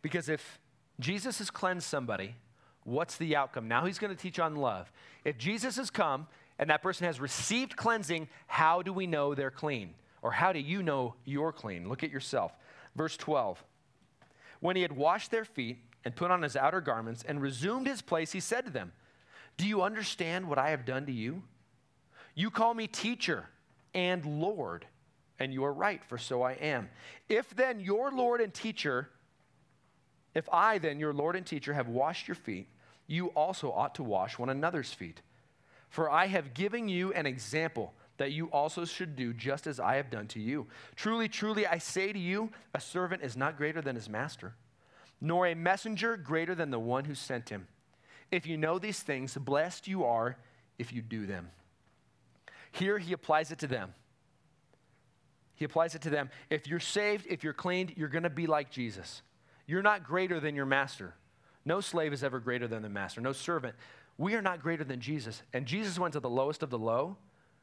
[0.00, 0.60] Because if
[1.00, 2.36] Jesus has cleansed somebody,
[2.84, 3.66] what's the outcome?
[3.66, 4.92] Now he's going to teach on love.
[5.24, 6.28] If Jesus has come
[6.60, 9.94] and that person has received cleansing, how do we know they're clean?
[10.22, 11.88] Or how do you know you're clean?
[11.88, 12.52] Look at yourself.
[12.94, 13.62] Verse 12.
[14.60, 18.02] When he had washed their feet and put on his outer garments and resumed his
[18.02, 18.92] place, he said to them,
[19.56, 21.42] Do you understand what I have done to you?
[22.34, 23.48] You call me teacher
[23.94, 24.86] and Lord,
[25.38, 26.88] and you are right, for so I am.
[27.28, 29.08] If then your Lord and teacher,
[30.34, 32.68] if I then, your Lord and teacher, have washed your feet,
[33.06, 35.22] you also ought to wash one another's feet.
[35.88, 39.94] For I have given you an example that you also should do just as I
[39.94, 40.66] have done to you.
[40.94, 44.52] Truly, truly, I say to you, a servant is not greater than his master,
[45.22, 47.66] nor a messenger greater than the one who sent him.
[48.30, 50.36] If you know these things, blessed you are
[50.78, 51.48] if you do them.
[52.72, 53.94] Here he applies it to them.
[55.54, 56.28] He applies it to them.
[56.50, 59.22] If you're saved, if you're cleaned, you're going to be like Jesus.
[59.66, 61.14] You're not greater than your master.
[61.64, 63.76] No slave is ever greater than the master, no servant.
[64.18, 65.42] We are not greater than Jesus.
[65.54, 67.16] And Jesus went to the lowest of the low,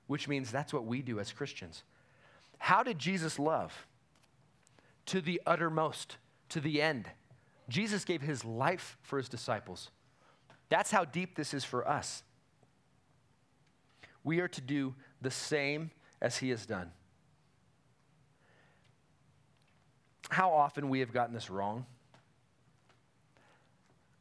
[0.08, 1.84] which means that's what we do as Christians.
[2.58, 3.88] How did Jesus love?
[5.08, 6.18] To the uttermost,
[6.50, 7.10] to the end.
[7.70, 9.92] Jesus gave his life for his disciples.
[10.70, 12.24] That's how deep this is for us.
[14.24, 15.92] We are to do the same
[16.22, 16.92] as he has done.
[20.30, 21.86] How often we have gotten this wrong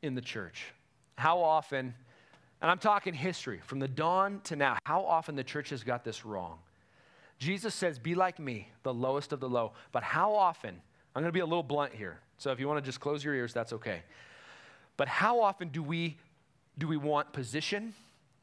[0.02, 0.72] in the church.
[1.16, 1.94] How often,
[2.62, 6.04] and I'm talking history, from the dawn to now, how often the church has got
[6.04, 6.58] this wrong.
[7.38, 9.72] Jesus says, Be like me, the lowest of the low.
[9.92, 10.80] But how often,
[11.14, 12.18] I'm going to be a little blunt here.
[12.38, 14.02] So if you want to just close your ears, that's okay.
[14.96, 16.16] But how often do we,
[16.78, 17.94] do we want position?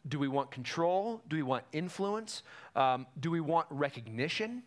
[0.07, 1.21] Do we want control?
[1.27, 2.43] Do we want influence?
[2.75, 4.63] Um, do we want recognition?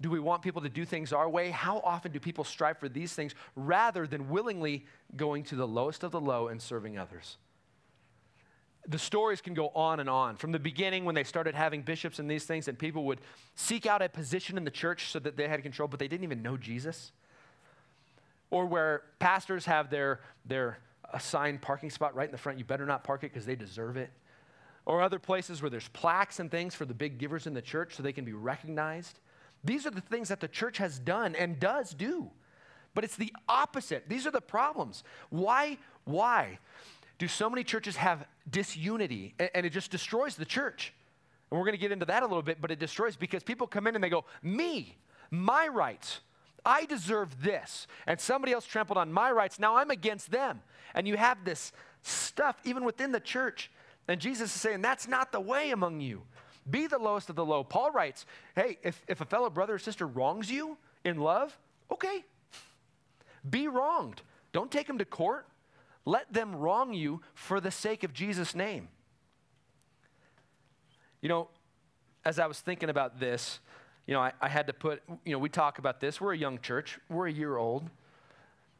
[0.00, 1.50] Do we want people to do things our way?
[1.50, 4.84] How often do people strive for these things rather than willingly
[5.16, 7.36] going to the lowest of the low and serving others?
[8.86, 10.36] The stories can go on and on.
[10.36, 13.20] From the beginning, when they started having bishops and these things, and people would
[13.54, 16.24] seek out a position in the church so that they had control, but they didn't
[16.24, 17.12] even know Jesus.
[18.50, 20.78] Or where pastors have their, their
[21.12, 23.96] assigned parking spot right in the front, you better not park it because they deserve
[23.96, 24.10] it.
[24.86, 27.94] Or other places where there's plaques and things for the big givers in the church
[27.94, 29.18] so they can be recognized.
[29.64, 32.30] These are the things that the church has done and does do.
[32.94, 34.08] But it's the opposite.
[34.08, 35.02] These are the problems.
[35.30, 36.58] Why, why
[37.18, 40.92] do so many churches have disunity and, and it just destroys the church?
[41.50, 43.66] And we're going to get into that a little bit, but it destroys because people
[43.66, 44.96] come in and they go, Me,
[45.30, 46.20] my rights,
[46.64, 47.86] I deserve this.
[48.06, 49.58] And somebody else trampled on my rights.
[49.58, 50.60] Now I'm against them.
[50.94, 51.72] And you have this
[52.02, 53.70] stuff even within the church.
[54.08, 56.22] And Jesus is saying, That's not the way among you.
[56.68, 57.62] Be the lowest of the low.
[57.62, 58.24] Paul writes,
[58.56, 61.56] hey, if, if a fellow brother or sister wrongs you in love,
[61.90, 62.24] okay.
[63.48, 64.22] Be wronged.
[64.52, 65.46] Don't take him to court.
[66.04, 68.88] Let them wrong you for the sake of Jesus' name.
[71.22, 71.48] You know,
[72.24, 73.60] as I was thinking about this,
[74.06, 76.20] you know, I, I, had to put, you know, we talk about this.
[76.20, 77.88] We're a young church, we're a year old,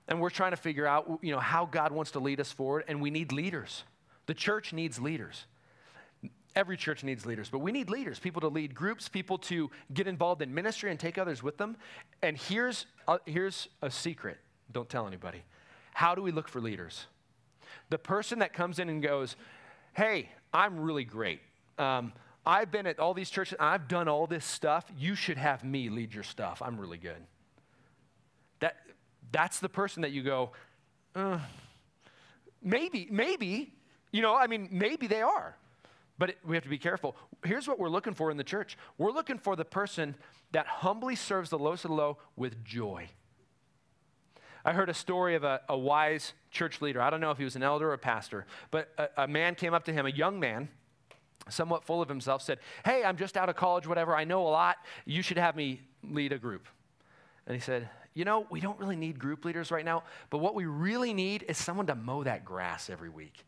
[0.08, 2.84] and we're trying to figure out, you know, how God wants to lead us forward,
[2.88, 3.84] and we need leaders.
[4.26, 5.46] The church needs leaders.
[6.54, 10.06] Every church needs leaders, but we need leaders, people to lead groups, people to get
[10.06, 11.76] involved in ministry and take others with them.
[12.22, 14.38] And here's a, here's a secret
[14.70, 15.42] don't tell anybody.
[15.94, 17.06] How do we look for leaders?
[17.90, 19.37] The person that comes in and goes,
[19.94, 21.40] Hey, I'm really great.
[21.79, 22.12] Um,
[22.47, 24.85] I've been at all these churches, I've done all this stuff.
[24.99, 26.61] You should have me lead your stuff.
[26.62, 27.27] I'm really good.
[28.61, 28.77] That,
[29.33, 30.51] that's the person that you go,
[31.14, 31.38] uh,
[32.62, 33.73] maybe, maybe,
[34.12, 35.57] you know, I mean, maybe they are.
[36.18, 37.16] But it, we have to be careful.
[37.44, 40.14] Here's what we're looking for in the church we're looking for the person
[40.53, 43.09] that humbly serves the lowest of the low with joy.
[44.64, 47.03] I heard a story of a, a wise church leader.
[47.03, 49.55] I don't know if he was an elder or a pastor, but a, a man
[49.55, 50.68] came up to him, a young man,
[51.50, 54.16] somewhat full of himself, said, Hey, I'm just out of college, whatever.
[54.16, 54.77] I know a lot.
[55.05, 56.66] You should have me lead a group.
[57.46, 60.55] And he said, You know, we don't really need group leaders right now, but what
[60.55, 63.44] we really need is someone to mow that grass every week.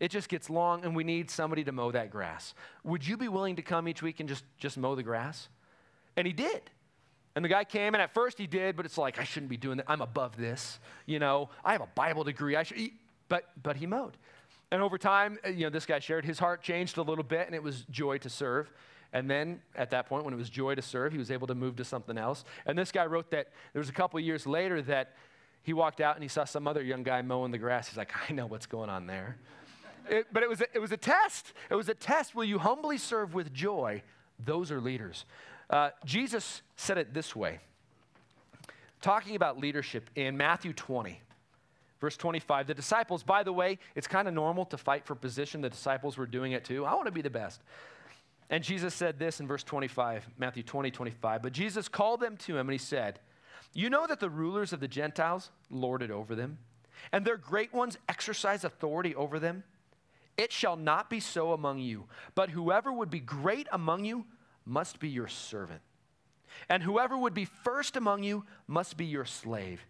[0.00, 2.54] It just gets long, and we need somebody to mow that grass.
[2.84, 5.48] Would you be willing to come each week and just, just mow the grass?
[6.16, 6.70] And he did.
[7.38, 9.56] And the guy came, and at first he did, but it's like, I shouldn't be
[9.56, 9.86] doing that.
[9.86, 10.80] I'm above this.
[11.06, 12.56] You know, I have a Bible degree.
[12.56, 12.90] I should,
[13.28, 14.16] but, but he mowed.
[14.72, 17.46] And over time, uh, you know, this guy shared, his heart changed a little bit,
[17.46, 18.72] and it was joy to serve.
[19.12, 21.54] And then at that point, when it was joy to serve, he was able to
[21.54, 22.44] move to something else.
[22.66, 25.14] And this guy wrote that there was a couple years later that
[25.62, 27.86] he walked out and he saw some other young guy mowing the grass.
[27.86, 29.36] He's like, I know what's going on there.
[30.10, 31.52] It, but it was, a, it was a test.
[31.70, 32.34] It was a test.
[32.34, 34.02] Will you humbly serve with joy?
[34.44, 35.24] Those are leaders.
[35.70, 37.60] Uh, Jesus said it this way
[39.00, 41.20] talking about leadership in Matthew 20.
[42.00, 45.60] Verse 25, the disciples, by the way, it's kind of normal to fight for position.
[45.60, 46.84] The disciples were doing it too.
[46.84, 47.60] I want to be the best.
[48.50, 51.42] And Jesus said this in verse 25, Matthew 20, 25.
[51.42, 53.18] But Jesus called them to him and he said,
[53.74, 56.58] You know that the rulers of the Gentiles lord it over them,
[57.12, 59.64] and their great ones exercise authority over them.
[60.36, 62.04] It shall not be so among you,
[62.36, 64.24] but whoever would be great among you
[64.68, 65.80] must be your servant.
[66.68, 69.80] And whoever would be first among you must be your slave,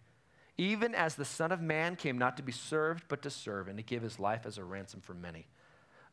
[0.57, 3.77] even as the Son of Man came not to be served, but to serve, and
[3.77, 5.47] to give his life as a ransom for many.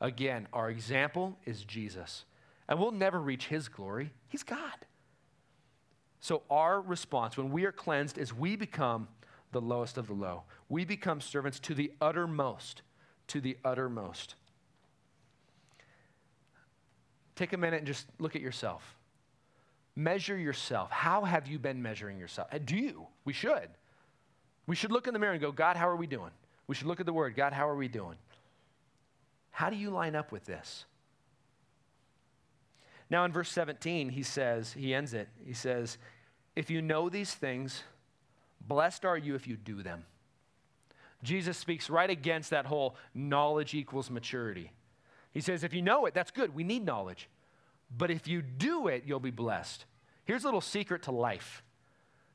[0.01, 2.25] Again, our example is Jesus.
[2.69, 4.13] And we'll never reach his glory.
[4.29, 4.87] He's God.
[6.21, 9.09] So, our response when we are cleansed is we become
[9.53, 10.43] the lowest of the low.
[10.69, 12.83] We become servants to the uttermost,
[13.29, 14.35] to the uttermost.
[17.37, 18.97] Take a minute and just look at yourself.
[19.95, 20.91] Measure yourself.
[20.91, 22.49] How have you been measuring yourself?
[22.53, 23.07] Uh, do you?
[23.25, 23.69] We should.
[24.67, 26.33] We should look in the mirror and go, God, how are we doing?
[26.67, 28.17] We should look at the word, God, how are we doing?
[29.51, 30.85] How do you line up with this?
[33.09, 35.97] Now, in verse 17, he says, he ends it, he says,
[36.57, 37.85] If you know these things,
[38.67, 40.05] blessed are you if you do them.
[41.23, 44.73] Jesus speaks right against that whole knowledge equals maturity.
[45.37, 46.55] He says, If you know it, that's good.
[46.55, 47.29] We need knowledge.
[47.95, 49.85] But if you do it, you'll be blessed.
[50.25, 51.63] Here's a little secret to life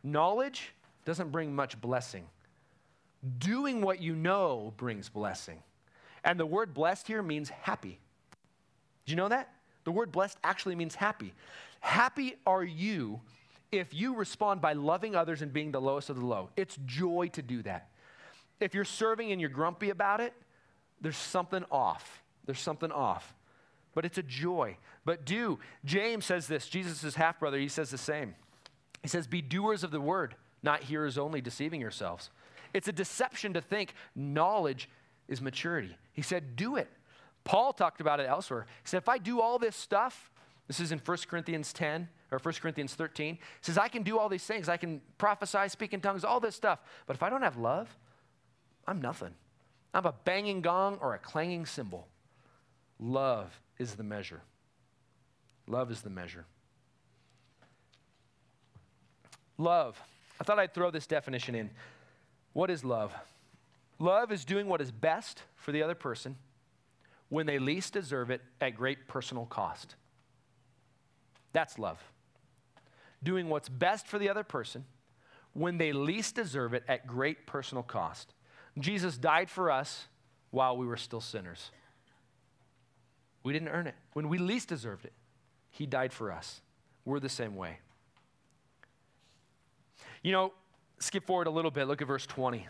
[0.04, 0.72] knowledge
[1.04, 2.26] doesn't bring much blessing,
[3.40, 5.64] doing what you know brings blessing.
[6.24, 7.98] And the word blessed here means happy.
[9.06, 9.52] Did you know that?
[9.84, 11.34] The word blessed actually means happy.
[11.80, 13.20] Happy are you
[13.72, 16.50] if you respond by loving others and being the lowest of the low.
[16.56, 17.90] It's joy to do that.
[18.60, 20.36] If you're serving and you're grumpy about it,
[21.02, 22.21] there's something off.
[22.46, 23.34] There's something off.
[23.94, 24.78] But it's a joy.
[25.04, 25.60] But do.
[25.84, 28.36] James says this, Jesus' half brother, he says the same.
[29.02, 32.30] He says, Be doers of the word, not hearers only, deceiving yourselves.
[32.74, 34.90] It's a deception to think knowledge
[35.28, 35.98] is maturity.
[36.14, 36.90] He said, Do it.
[37.44, 38.66] Paul talked about it elsewhere.
[38.84, 40.32] He said, if I do all this stuff,
[40.68, 44.20] this is in 1 Corinthians 10 or 1 Corinthians 13, he says, I can do
[44.20, 44.70] all these things.
[44.70, 46.80] I can prophesy, speak in tongues, all this stuff.
[47.08, 47.98] But if I don't have love,
[48.88, 49.34] I'm nothing.
[49.94, 52.08] I'm a banging gong or a clanging cymbal.
[53.02, 54.42] Love is the measure.
[55.68, 56.46] Love is the measure.
[59.58, 60.00] Love.
[60.40, 61.72] I thought I'd throw this definition in.
[62.54, 63.14] What is love?
[64.00, 66.36] Love is doing what is best for the other person
[67.30, 69.96] when they least deserve it at great personal cost.
[71.54, 72.02] That's love.
[73.24, 74.86] Doing what's best for the other person
[75.54, 78.34] when they least deserve it at great personal cost.
[78.80, 80.08] Jesus died for us
[80.50, 81.72] while we were still sinners.
[83.44, 83.96] We didn't earn it.
[84.14, 85.14] When we least deserved it,
[85.70, 86.62] He died for us.
[87.06, 87.80] We're the same way.
[90.22, 90.54] You know,
[91.00, 92.68] skip forward a little bit, look at verse 20.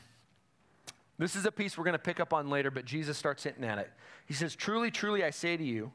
[1.18, 3.64] This is a piece we're going to pick up on later, but Jesus starts hinting
[3.64, 3.92] at it.
[4.26, 5.92] He says, Truly, truly, I say to you,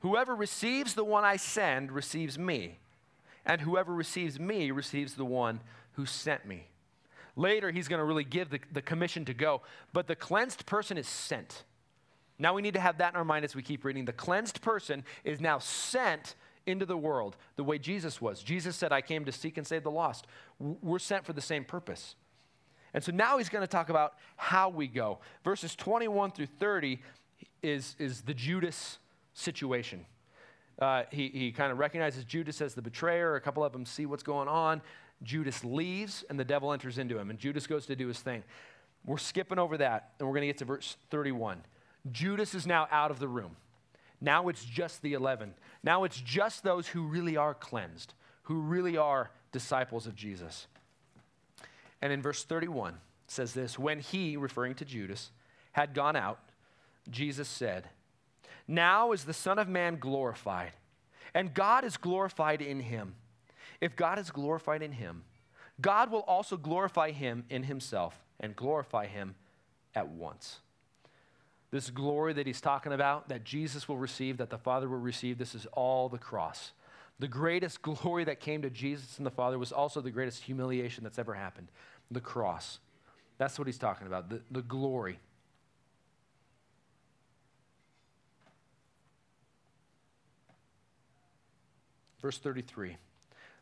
[0.00, 2.78] whoever receives the one I send receives me,
[3.44, 5.60] and whoever receives me receives the one
[5.92, 6.68] who sent me.
[7.36, 10.96] Later, he's going to really give the, the commission to go, but the cleansed person
[10.96, 11.64] is sent.
[12.40, 14.04] Now we need to have that in our mind as we keep reading.
[14.04, 16.34] The cleansed person is now sent
[16.66, 18.42] into the world the way Jesus was.
[18.42, 20.26] Jesus said, I came to seek and save the lost.
[20.58, 22.16] We're sent for the same purpose.
[22.94, 25.18] And so now he's going to talk about how we go.
[25.44, 27.00] Verses 21 through 30
[27.62, 28.98] is, is the Judas
[29.34, 30.06] situation.
[30.80, 33.36] Uh, he he kind of recognizes Judas as the betrayer.
[33.36, 34.80] A couple of them see what's going on.
[35.22, 38.42] Judas leaves, and the devil enters into him, and Judas goes to do his thing.
[39.04, 41.62] We're skipping over that, and we're going to get to verse 31.
[42.10, 43.56] Judas is now out of the room.
[44.20, 45.54] Now it's just the 11.
[45.82, 50.66] Now it's just those who really are cleansed, who really are disciples of Jesus.
[52.02, 55.30] And in verse 31 says this When he, referring to Judas,
[55.72, 56.40] had gone out,
[57.08, 57.88] Jesus said,
[58.66, 60.72] Now is the Son of Man glorified,
[61.34, 63.14] and God is glorified in him.
[63.80, 65.24] If God is glorified in him,
[65.80, 69.34] God will also glorify him in himself and glorify him
[69.94, 70.58] at once.
[71.70, 75.38] This glory that he's talking about, that Jesus will receive, that the Father will receive,
[75.38, 76.72] this is all the cross.
[77.20, 81.04] The greatest glory that came to Jesus and the Father was also the greatest humiliation
[81.04, 81.68] that's ever happened
[82.10, 82.80] the cross.
[83.38, 85.20] That's what he's talking about, the, the glory.
[92.20, 92.96] Verse 33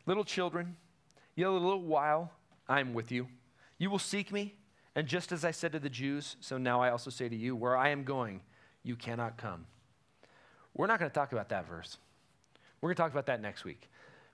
[0.05, 0.75] Little children,
[1.35, 2.31] yet a little while
[2.67, 3.27] I am with you.
[3.77, 4.55] You will seek me,
[4.95, 7.55] and just as I said to the Jews, so now I also say to you,
[7.55, 8.41] where I am going,
[8.83, 9.65] you cannot come.
[10.73, 11.97] We're not going to talk about that verse.
[12.81, 13.89] We're going to talk about that next week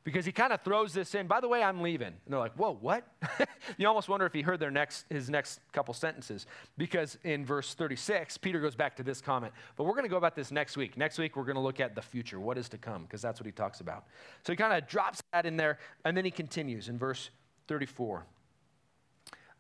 [0.06, 1.26] because he kind of throws this in.
[1.26, 2.08] By the way, I'm leaving.
[2.08, 3.08] And they're like, whoa, what?
[3.78, 6.46] you almost wonder if he heard their next, his next couple sentences.
[6.78, 9.52] Because in verse 36, Peter goes back to this comment.
[9.76, 10.96] But we're going to go about this next week.
[10.96, 13.40] Next week, we're going to look at the future, what is to come, because that's
[13.40, 14.06] what he talks about.
[14.46, 17.32] So he kind of drops that in there, and then he continues in verse
[17.68, 18.28] 34.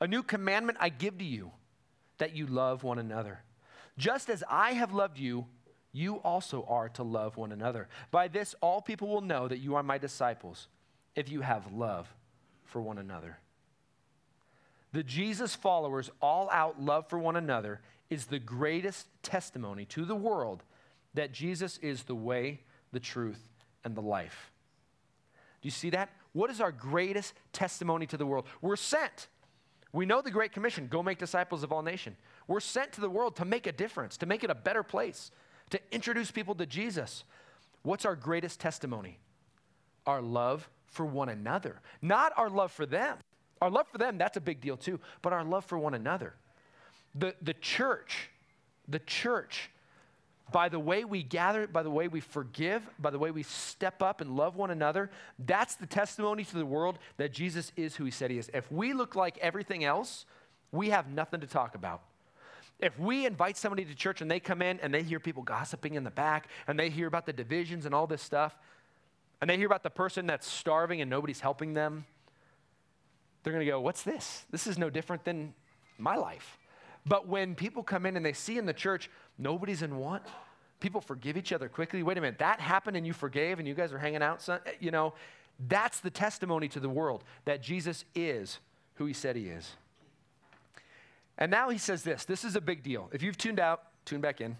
[0.01, 1.51] A new commandment I give to you,
[2.17, 3.41] that you love one another.
[3.97, 5.45] Just as I have loved you,
[5.91, 7.87] you also are to love one another.
[8.11, 10.67] By this, all people will know that you are my disciples
[11.15, 12.13] if you have love
[12.65, 13.37] for one another.
[14.91, 20.15] The Jesus followers' all out love for one another is the greatest testimony to the
[20.15, 20.63] world
[21.13, 23.41] that Jesus is the way, the truth,
[23.83, 24.51] and the life.
[25.61, 26.09] Do you see that?
[26.33, 28.45] What is our greatest testimony to the world?
[28.61, 29.27] We're sent.
[29.95, 32.17] We know the Great Commission go make disciples of all nations.
[32.47, 35.31] We're sent to the world to make a difference, to make it a better place,
[35.69, 37.23] to introduce people to Jesus.
[37.81, 39.19] What's our greatest testimony?
[40.05, 43.17] Our love for one another, not our love for them.
[43.61, 46.33] Our love for them, that's a big deal too, but our love for one another.
[47.15, 48.29] The, the church,
[48.89, 49.71] the church,
[50.51, 54.01] by the way we gather, by the way we forgive, by the way we step
[54.01, 58.05] up and love one another, that's the testimony to the world that Jesus is who
[58.05, 58.49] he said he is.
[58.53, 60.25] If we look like everything else,
[60.71, 62.01] we have nothing to talk about.
[62.79, 65.95] If we invite somebody to church and they come in and they hear people gossiping
[65.95, 68.55] in the back and they hear about the divisions and all this stuff,
[69.41, 72.05] and they hear about the person that's starving and nobody's helping them,
[73.43, 74.45] they're going to go, What's this?
[74.51, 75.53] This is no different than
[75.97, 76.57] my life.
[77.05, 80.23] But when people come in and they see in the church, nobody's in want,
[80.79, 82.03] people forgive each other quickly.
[82.03, 84.59] Wait a minute, that happened and you forgave and you guys are hanging out, son,
[84.65, 85.13] eh, you know,
[85.67, 88.59] that's the testimony to the world that Jesus is
[88.95, 89.75] who he said he is.
[91.37, 93.09] And now he says this this is a big deal.
[93.11, 94.57] If you've tuned out, tune back in.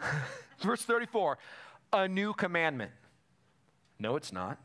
[0.60, 1.38] Verse 34
[1.92, 2.90] a new commandment.
[3.98, 4.58] No, it's not.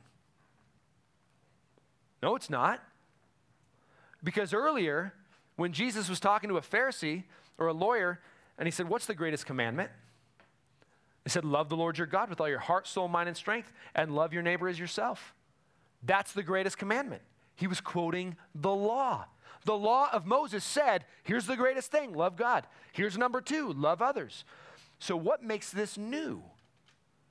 [2.23, 2.81] No, it's not.
[4.23, 5.13] Because earlier,
[5.55, 7.23] when Jesus was talking to a Pharisee
[7.57, 8.19] or a lawyer,
[8.57, 9.89] and he said, What's the greatest commandment?
[11.23, 13.71] He said, Love the Lord your God with all your heart, soul, mind, and strength,
[13.95, 15.33] and love your neighbor as yourself.
[16.03, 17.21] That's the greatest commandment.
[17.55, 19.25] He was quoting the law.
[19.65, 22.65] The law of Moses said, Here's the greatest thing love God.
[22.93, 24.45] Here's number two love others.
[24.99, 26.41] So, what makes this new?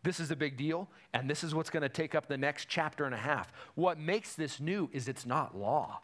[0.02, 2.68] This is a big deal, and this is what's going to take up the next
[2.68, 3.52] chapter and a half.
[3.74, 6.00] What makes this new is it's not law.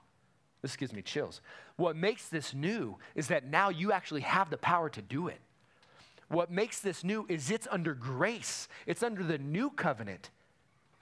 [0.61, 1.41] This gives me chills.
[1.77, 5.41] What makes this new is that now you actually have the power to do it.
[6.29, 10.31] What makes this new is it's under grace, it's under the new covenant.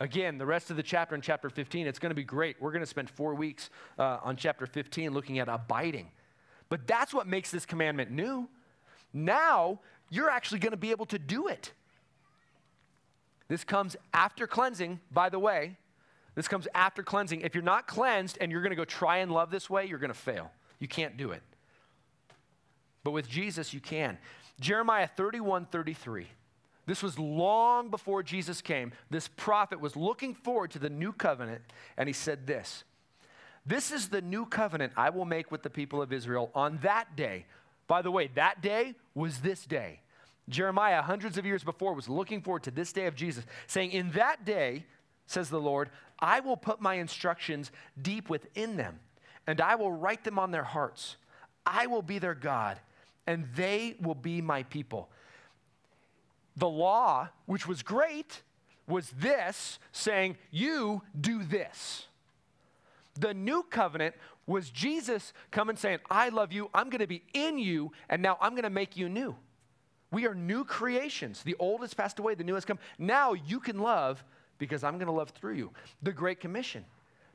[0.00, 2.56] Again, the rest of the chapter in chapter 15, it's going to be great.
[2.60, 3.68] We're going to spend four weeks
[3.98, 6.08] uh, on chapter 15 looking at abiding.
[6.70, 8.48] But that's what makes this commandment new.
[9.12, 11.72] Now, you're actually going to be able to do it.
[13.48, 15.76] This comes after cleansing, by the way.
[16.34, 17.42] This comes after cleansing.
[17.42, 19.98] If you're not cleansed and you're going to go try and love this way, you're
[19.98, 20.50] going to fail.
[20.80, 21.42] You can't do it.
[23.04, 24.18] But with Jesus, you can.
[24.58, 26.26] Jeremiah 31 33.
[26.86, 28.92] This was long before Jesus came.
[29.10, 31.62] This prophet was looking forward to the new covenant,
[31.96, 32.82] and he said this
[33.64, 37.14] This is the new covenant I will make with the people of Israel on that
[37.14, 37.46] day.
[37.86, 40.00] By the way, that day was this day.
[40.48, 44.10] Jeremiah, hundreds of years before, was looking forward to this day of Jesus, saying, In
[44.12, 44.84] that day,
[45.26, 47.70] says the Lord, I will put my instructions
[48.00, 48.98] deep within them,
[49.46, 51.16] and I will write them on their hearts.
[51.66, 52.78] I will be their God,
[53.26, 55.08] and they will be my people.
[56.56, 58.42] The law, which was great,
[58.86, 62.06] was this saying, You do this.
[63.18, 64.14] The new covenant
[64.46, 68.36] was Jesus coming saying, I love you, I'm going to be in you, and now
[68.40, 69.36] I'm going to make you new.
[70.10, 71.42] We are new creations.
[71.42, 72.78] The old has passed away, the new has come.
[72.98, 74.24] Now you can love
[74.58, 75.70] because I'm going to love through you.
[76.02, 76.84] The Great Commission.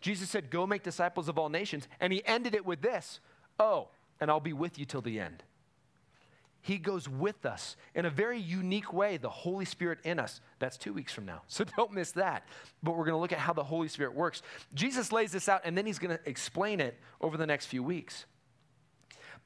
[0.06, 1.88] Jesus said, Go make disciples of all nations.
[1.99, 3.20] And he ended it with this
[3.60, 3.88] Oh,
[4.22, 5.43] and I'll be with you till the end.
[6.62, 10.41] He goes with us in a very unique way, the Holy Spirit in us.
[10.60, 11.41] That's two weeks from now.
[11.47, 12.45] So don't miss that.
[12.84, 14.43] But we're going to look at how the Holy Spirit works.
[14.76, 17.82] Jesus lays this out, and then he's going to explain it over the next few
[17.82, 18.28] weeks.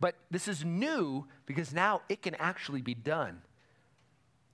[0.02, 3.44] But this is new because now it can actually be done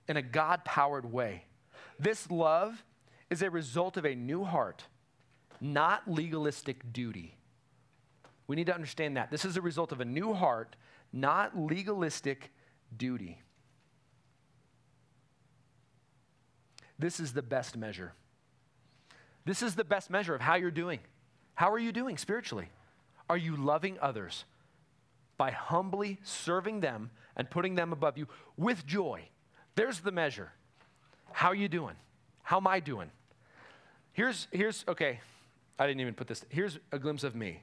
[0.06, 1.46] in a God powered way.
[1.98, 2.84] This love
[3.28, 4.84] is a result of a new heart,
[5.60, 7.36] not legalistic duty.
[8.46, 9.30] We need to understand that.
[9.30, 10.76] This is a result of a new heart,
[11.12, 12.52] not legalistic
[12.96, 13.40] duty.
[16.98, 18.12] This is the best measure.
[19.44, 21.00] This is the best measure of how you're doing.
[21.54, 22.68] How are you doing spiritually?
[23.28, 24.44] Are you loving others?
[25.36, 28.26] by humbly serving them and putting them above you
[28.56, 29.28] with joy.
[29.74, 30.52] There's the measure.
[31.32, 31.94] How are you doing?
[32.42, 33.10] How am I doing?
[34.12, 35.20] Here's, here's okay,
[35.78, 36.44] I didn't even put this.
[36.48, 37.62] Here's a glimpse of me.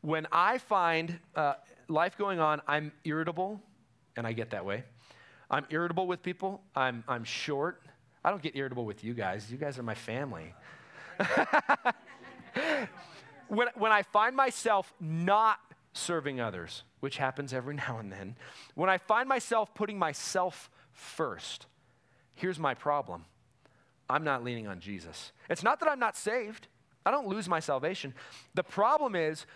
[0.00, 1.54] When I find uh,
[1.88, 3.60] life going on, I'm irritable,
[4.16, 4.84] and I get that way.
[5.50, 6.60] I'm irritable with people.
[6.74, 7.82] I'm, I'm short.
[8.24, 9.50] I don't get irritable with you guys.
[9.50, 10.54] You guys are my family.
[13.48, 15.58] when, when I find myself not
[15.92, 18.36] serving others, which happens every now and then,
[18.74, 21.66] when I find myself putting myself first,
[22.34, 23.24] here's my problem
[24.10, 25.32] I'm not leaning on Jesus.
[25.50, 26.68] It's not that I'm not saved,
[27.04, 28.14] I don't lose my salvation.
[28.54, 29.46] The problem is,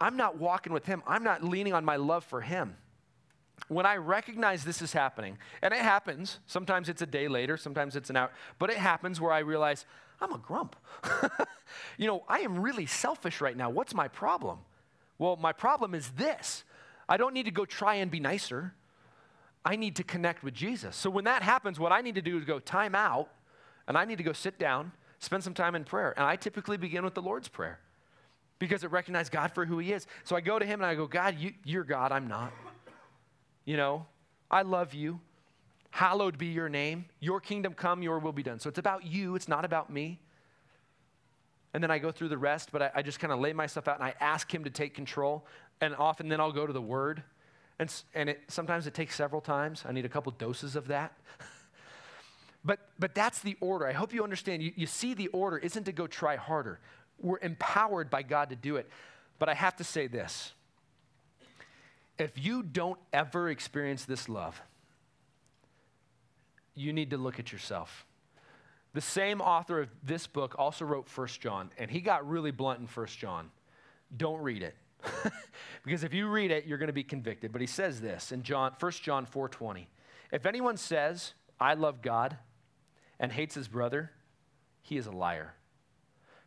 [0.00, 2.76] I'm not walking with Him, I'm not leaning on my love for Him.
[3.66, 7.96] When I recognize this is happening, and it happens, sometimes it's a day later, sometimes
[7.96, 9.84] it's an hour, but it happens where I realize
[10.20, 10.76] I'm a grump.
[11.98, 13.70] you know, I am really selfish right now.
[13.70, 14.60] What's my problem?
[15.18, 16.64] Well, my problem is this
[17.08, 18.74] I don't need to go try and be nicer.
[19.64, 20.96] I need to connect with Jesus.
[20.96, 23.28] So when that happens, what I need to do is go time out
[23.86, 26.12] and I need to go sit down, spend some time in prayer.
[26.16, 27.78] And I typically begin with the Lord's Prayer
[28.58, 30.06] because it recognizes God for who He is.
[30.24, 32.52] So I go to Him and I go, God, you, you're God, I'm not.
[33.64, 34.06] You know,
[34.50, 35.20] I love you.
[35.90, 37.06] Hallowed be your name.
[37.20, 38.58] Your kingdom come, your will be done.
[38.58, 40.20] So it's about you, it's not about me.
[41.74, 43.88] And then I go through the rest, but I, I just kind of lay myself
[43.88, 45.46] out and I ask Him to take control.
[45.80, 47.22] And often then I'll go to the Word.
[47.78, 49.84] And, and it, sometimes it takes several times.
[49.86, 51.12] I need a couple doses of that.
[52.64, 53.86] but, but that's the order.
[53.86, 54.62] I hope you understand.
[54.62, 56.80] You, you see, the order isn't to go try harder.
[57.20, 58.88] We're empowered by God to do it.
[59.38, 60.52] But I have to say this
[62.18, 64.60] if you don't ever experience this love,
[66.74, 68.04] you need to look at yourself.
[68.94, 72.80] The same author of this book also wrote First John, and he got really blunt
[72.80, 73.50] in First John.
[74.16, 74.74] Don't read it.
[75.84, 77.52] because if you read it, you're going to be convicted.
[77.52, 79.86] But he says this in John, 1 John 4:20.
[80.32, 82.36] If anyone says, "I love God,"
[83.20, 84.12] and hates his brother,
[84.80, 85.54] he is a liar.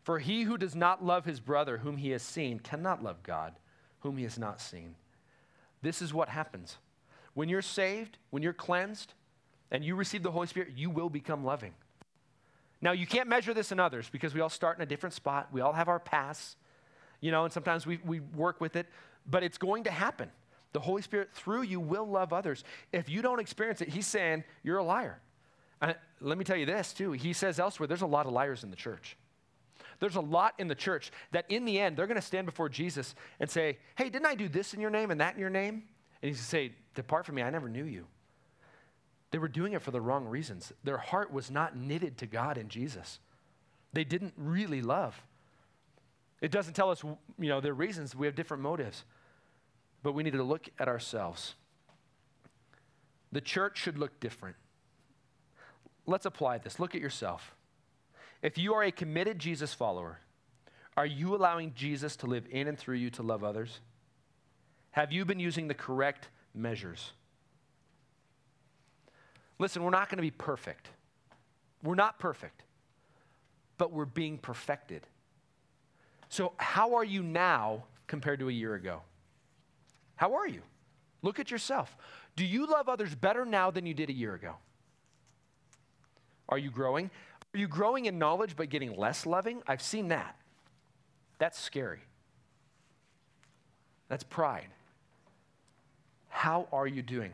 [0.02, 3.54] For he who does not love his brother whom he has seen cannot love God
[4.00, 4.96] whom he has not seen.
[5.82, 6.78] This is what happens.
[7.34, 9.14] When you're saved, when you're cleansed,
[9.72, 11.74] and you receive the Holy Spirit, you will become loving.
[12.82, 15.48] Now, you can't measure this in others because we all start in a different spot.
[15.52, 16.58] We all have our pasts,
[17.22, 18.88] you know, and sometimes we, we work with it,
[19.26, 20.30] but it's going to happen.
[20.74, 22.64] The Holy Spirit through you will love others.
[22.92, 25.22] If you don't experience it, He's saying you're a liar.
[25.82, 27.12] Let me tell you this, too.
[27.12, 29.18] He says elsewhere there's a lot of liars in the church.
[30.00, 32.70] There's a lot in the church that in the end, they're going to stand before
[32.70, 35.50] Jesus and say, Hey, didn't I do this in your name and that in your
[35.50, 35.84] name?
[36.22, 38.06] And he's going to say, Depart from me, I never knew you.
[39.32, 40.74] They were doing it for the wrong reasons.
[40.84, 43.20] Their heart was not knitted to God and Jesus.
[43.94, 45.22] They didn't really love.
[46.42, 48.16] It doesn't tell us, you know, their reasons.
[48.16, 49.06] We have different motives.
[50.04, 51.54] But we need to look at ourselves.
[53.32, 54.56] The church should look different.
[56.12, 56.80] Let's apply this.
[56.80, 57.56] Look at yourself.
[58.42, 60.20] If you are a committed Jesus follower,
[60.98, 63.80] are you allowing Jesus to live in and through you to love others?
[64.92, 67.14] Have you been using the correct measures?
[69.58, 70.90] Listen, we're not going to be perfect.
[71.82, 72.64] We're not perfect,
[73.78, 75.08] but we're being perfected.
[76.30, 79.02] So, how are you now compared to a year ago?
[80.16, 80.62] How are you?
[81.22, 81.96] Look at yourself.
[82.36, 84.56] Do you love others better now than you did a year ago?
[86.52, 87.10] Are you growing?
[87.54, 89.64] Are you growing in knowledge but getting less loving?
[89.68, 90.36] I've seen that.
[91.40, 92.02] That's scary.
[94.10, 94.68] That's pride.
[96.30, 97.32] How are you doing?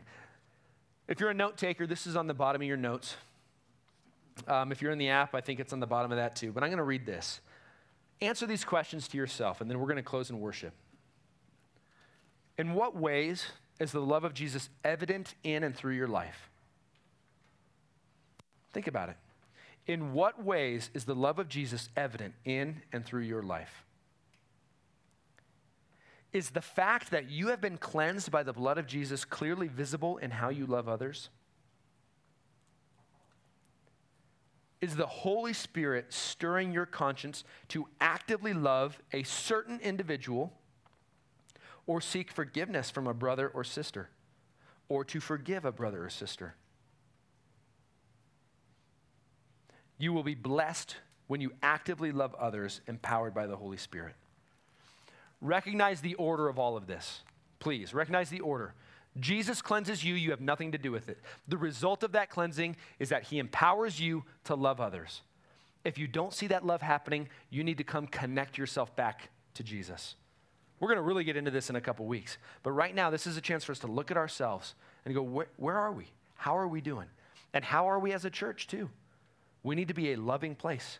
[1.08, 3.16] If you're a note taker, this is on the bottom of your notes.
[4.46, 6.52] Um, if you're in the app, I think it's on the bottom of that too.
[6.52, 7.40] But I'm going to read this.
[8.20, 10.72] Answer these questions to yourself, and then we're going to close in worship.
[12.56, 13.46] In what ways
[13.78, 16.50] is the love of Jesus evident in and through your life?
[18.78, 19.16] Think about it.
[19.88, 23.84] In what ways is the love of Jesus evident in and through your life?
[26.32, 30.18] Is the fact that you have been cleansed by the blood of Jesus clearly visible
[30.18, 31.28] in how you love others?
[34.80, 40.52] Is the Holy Spirit stirring your conscience to actively love a certain individual
[41.88, 44.08] or seek forgiveness from a brother or sister
[44.88, 46.54] or to forgive a brother or sister?
[49.98, 50.96] You will be blessed
[51.26, 54.14] when you actively love others empowered by the Holy Spirit.
[55.40, 57.20] Recognize the order of all of this.
[57.60, 58.74] Please, recognize the order.
[59.18, 61.18] Jesus cleanses you, you have nothing to do with it.
[61.48, 65.22] The result of that cleansing is that he empowers you to love others.
[65.84, 69.62] If you don't see that love happening, you need to come connect yourself back to
[69.62, 70.14] Jesus.
[70.80, 72.38] We're going to really get into this in a couple weeks.
[72.62, 74.74] But right now, this is a chance for us to look at ourselves
[75.04, 76.06] and go, where, where are we?
[76.36, 77.06] How are we doing?
[77.52, 78.88] And how are we as a church, too?
[79.62, 80.98] We need to be a loving place.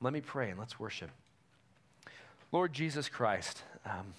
[0.00, 1.10] Let me pray and let's worship.
[2.50, 4.14] Lord Jesus Christ, um,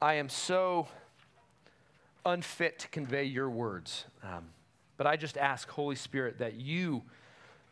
[0.00, 0.88] I am so
[2.26, 4.04] unfit to convey your words.
[4.22, 4.44] Um,
[4.96, 7.02] but I just ask, Holy Spirit, that you,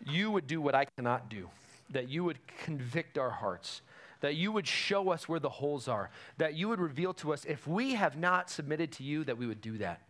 [0.06, 1.48] you would do what I cannot do,
[1.90, 3.82] that you would convict our hearts,
[4.20, 7.44] that you would show us where the holes are, that you would reveal to us
[7.44, 10.00] if we have not submitted to you, that we would do that.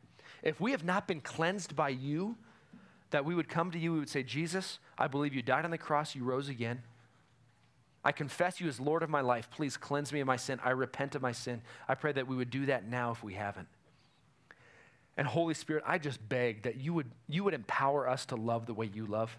[0.42, 2.36] If we have not been cleansed by you,
[3.10, 5.70] that we would come to you, we would say, Jesus, I believe you died on
[5.70, 6.82] the cross, you rose again.
[8.04, 9.50] I confess you as Lord of my life.
[9.50, 10.58] Please cleanse me of my sin.
[10.64, 11.60] I repent of my sin.
[11.86, 13.68] I pray that we would do that now if we haven't.
[15.16, 18.64] And Holy Spirit, I just beg that you would, you would empower us to love
[18.64, 19.36] the way you love.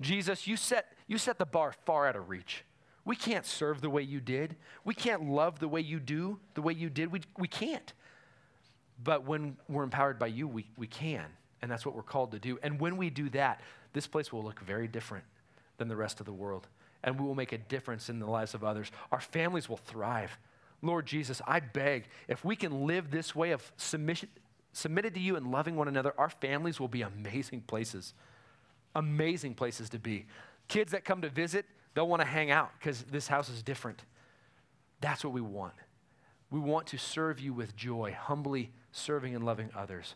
[0.00, 2.64] Jesus, you set, you set the bar far out of reach.
[3.04, 4.54] We can't serve the way you did.
[4.84, 7.10] We can't love the way you do, the way you did.
[7.10, 7.92] We, we can't.
[9.02, 11.26] But when we're empowered by you, we, we can.
[11.62, 12.58] And that's what we're called to do.
[12.62, 13.60] And when we do that,
[13.92, 15.24] this place will look very different
[15.78, 16.68] than the rest of the world.
[17.02, 18.90] And we will make a difference in the lives of others.
[19.10, 20.38] Our families will thrive.
[20.82, 24.28] Lord Jesus, I beg, if we can live this way of submission,
[24.72, 28.14] submitted to you and loving one another, our families will be amazing places.
[28.94, 30.26] Amazing places to be.
[30.68, 34.02] Kids that come to visit, they'll want to hang out because this house is different.
[35.00, 35.74] That's what we want.
[36.50, 40.14] We want to serve you with joy, humbly serving and loving others.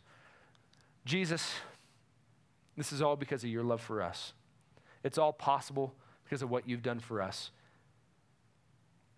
[1.04, 1.52] Jesus,
[2.76, 4.32] this is all because of your love for us.
[5.02, 5.94] It's all possible
[6.24, 7.50] because of what you've done for us.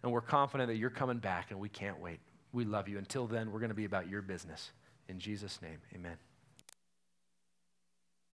[0.02, 2.20] And we're confident that you're coming back and we can't wait.
[2.52, 2.98] We love you.
[2.98, 4.72] Until then, we're going to be about your business.
[5.08, 6.16] In Jesus' name, amen.